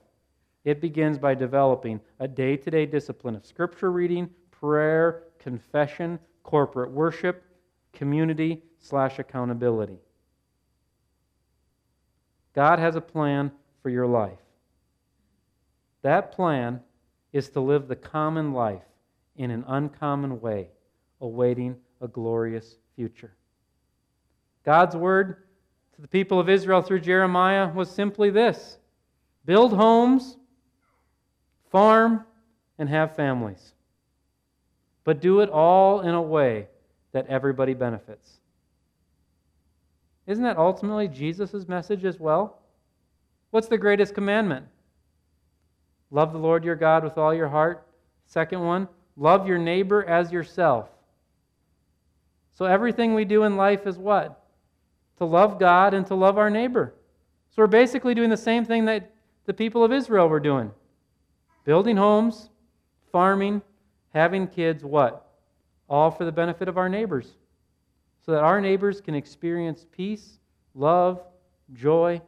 it 0.63 0.81
begins 0.81 1.17
by 1.17 1.35
developing 1.35 1.99
a 2.19 2.27
day 2.27 2.57
to 2.57 2.71
day 2.71 2.85
discipline 2.85 3.35
of 3.35 3.45
scripture 3.45 3.91
reading, 3.91 4.29
prayer, 4.51 5.23
confession, 5.39 6.19
corporate 6.43 6.91
worship, 6.91 7.43
community 7.93 8.63
slash 8.79 9.19
accountability. 9.19 9.99
God 12.57 12.79
has 12.79 12.95
a 12.95 13.01
plan 13.01 13.51
for 13.83 13.91
your 13.91 14.07
life. 14.07 14.39
That 16.01 16.31
plan 16.31 16.79
is 17.31 17.49
to 17.49 17.59
live 17.59 17.87
the 17.87 17.95
common 17.95 18.51
life 18.51 18.81
in 19.35 19.51
an 19.51 19.63
uncommon 19.67 20.41
way, 20.41 20.69
awaiting 21.21 21.75
a 22.01 22.07
glorious 22.07 22.77
future. 22.95 23.31
God's 24.65 24.95
word 24.95 25.43
to 25.93 26.01
the 26.01 26.07
people 26.07 26.39
of 26.39 26.49
Israel 26.49 26.81
through 26.81 27.01
Jeremiah 27.01 27.71
was 27.71 27.91
simply 27.91 28.31
this 28.31 28.79
build 29.45 29.71
homes, 29.71 30.35
farm, 31.69 32.25
and 32.79 32.89
have 32.89 33.15
families. 33.15 33.75
But 35.03 35.21
do 35.21 35.41
it 35.41 35.51
all 35.51 36.01
in 36.01 36.15
a 36.15 36.21
way 36.23 36.69
that 37.11 37.27
everybody 37.27 37.75
benefits. 37.75 38.36
Isn't 40.27 40.43
that 40.43 40.57
ultimately 40.57 41.07
Jesus' 41.07 41.67
message 41.67 42.05
as 42.05 42.19
well? 42.19 42.59
What's 43.51 43.69
the 43.69 43.77
greatest 43.77 44.13
commandment? 44.13 44.65
Love 46.11 46.33
the 46.33 46.39
Lord 46.39 46.63
your 46.63 46.75
God 46.75 47.03
with 47.03 47.17
all 47.17 47.33
your 47.33 47.47
heart. 47.47 47.87
Second 48.25 48.61
one, 48.61 48.87
love 49.15 49.47
your 49.47 49.57
neighbor 49.57 50.03
as 50.03 50.31
yourself. 50.31 50.89
So 52.53 52.65
everything 52.65 53.13
we 53.13 53.23
do 53.23 53.43
in 53.43 53.55
life 53.55 53.87
is 53.87 53.97
what? 53.97 54.43
To 55.17 55.25
love 55.25 55.59
God 55.59 55.93
and 55.93 56.05
to 56.07 56.15
love 56.15 56.37
our 56.37 56.49
neighbor. 56.49 56.93
So 57.49 57.61
we're 57.61 57.67
basically 57.67 58.13
doing 58.13 58.29
the 58.29 58.37
same 58.37 58.65
thing 58.65 58.85
that 58.85 59.11
the 59.45 59.53
people 59.53 59.83
of 59.83 59.91
Israel 59.91 60.27
were 60.27 60.39
doing 60.39 60.71
building 61.63 61.97
homes, 61.97 62.49
farming, 63.11 63.61
having 64.13 64.47
kids, 64.47 64.83
what? 64.83 65.29
All 65.89 66.11
for 66.11 66.23
the 66.23 66.31
benefit 66.31 66.69
of 66.69 66.77
our 66.77 66.87
neighbors. 66.87 67.35
So 68.27 68.33
that 68.33 68.43
our 68.43 68.59
neighbors 68.59 68.99
can 68.99 69.15
experience 69.15 69.85
peace, 69.89 70.37
love, 70.75 71.21
joy, 71.73 72.21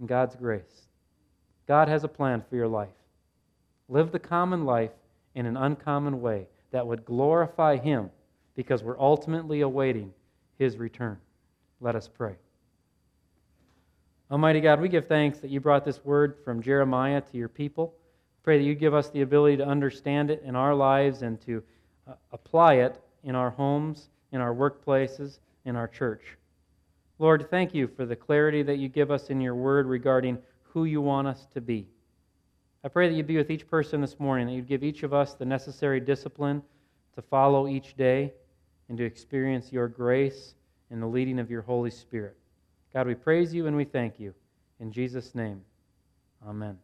and 0.00 0.08
God's 0.08 0.34
grace. 0.34 0.88
God 1.68 1.86
has 1.86 2.02
a 2.02 2.08
plan 2.08 2.42
for 2.50 2.56
your 2.56 2.66
life. 2.66 2.88
Live 3.88 4.10
the 4.10 4.18
common 4.18 4.64
life 4.64 4.90
in 5.36 5.46
an 5.46 5.56
uncommon 5.56 6.20
way 6.20 6.48
that 6.72 6.84
would 6.84 7.04
glorify 7.04 7.76
Him 7.76 8.10
because 8.56 8.82
we're 8.82 8.98
ultimately 8.98 9.60
awaiting 9.60 10.12
His 10.58 10.76
return. 10.78 11.18
Let 11.80 11.94
us 11.94 12.08
pray. 12.08 12.34
Almighty 14.32 14.60
God, 14.60 14.80
we 14.80 14.88
give 14.88 15.06
thanks 15.06 15.38
that 15.38 15.50
you 15.52 15.60
brought 15.60 15.84
this 15.84 16.04
word 16.04 16.38
from 16.44 16.60
Jeremiah 16.60 17.20
to 17.20 17.36
your 17.38 17.48
people. 17.48 17.94
Pray 18.42 18.58
that 18.58 18.64
you 18.64 18.74
give 18.74 18.94
us 18.94 19.10
the 19.10 19.22
ability 19.22 19.58
to 19.58 19.64
understand 19.64 20.28
it 20.28 20.42
in 20.44 20.56
our 20.56 20.74
lives 20.74 21.22
and 21.22 21.40
to 21.42 21.62
uh, 22.08 22.14
apply 22.32 22.74
it 22.74 23.00
in 23.22 23.36
our 23.36 23.50
homes, 23.50 24.08
in 24.32 24.40
our 24.40 24.54
workplaces, 24.54 25.38
in 25.64 25.76
our 25.76 25.86
church. 25.86 26.36
Lord, 27.18 27.48
thank 27.50 27.74
you 27.74 27.86
for 27.86 28.04
the 28.04 28.16
clarity 28.16 28.62
that 28.62 28.78
you 28.78 28.88
give 28.88 29.10
us 29.10 29.30
in 29.30 29.40
your 29.40 29.54
word 29.54 29.86
regarding 29.86 30.38
who 30.62 30.84
you 30.84 31.00
want 31.00 31.28
us 31.28 31.46
to 31.54 31.60
be. 31.60 31.86
I 32.84 32.88
pray 32.88 33.08
that 33.08 33.14
you 33.14 33.22
be 33.22 33.36
with 33.36 33.50
each 33.50 33.68
person 33.68 34.00
this 34.00 34.18
morning, 34.18 34.46
that 34.46 34.54
you'd 34.54 34.66
give 34.66 34.82
each 34.82 35.04
of 35.04 35.14
us 35.14 35.34
the 35.34 35.44
necessary 35.44 36.00
discipline 36.00 36.62
to 37.14 37.22
follow 37.22 37.68
each 37.68 37.96
day 37.96 38.32
and 38.88 38.98
to 38.98 39.04
experience 39.04 39.72
your 39.72 39.86
grace 39.86 40.54
and 40.90 41.00
the 41.00 41.06
leading 41.06 41.38
of 41.38 41.50
your 41.50 41.62
Holy 41.62 41.90
Spirit. 41.90 42.36
God, 42.92 43.06
we 43.06 43.14
praise 43.14 43.54
you 43.54 43.66
and 43.66 43.76
we 43.76 43.84
thank 43.84 44.18
you. 44.18 44.34
In 44.80 44.90
Jesus' 44.90 45.34
name, 45.34 45.62
amen. 46.46 46.76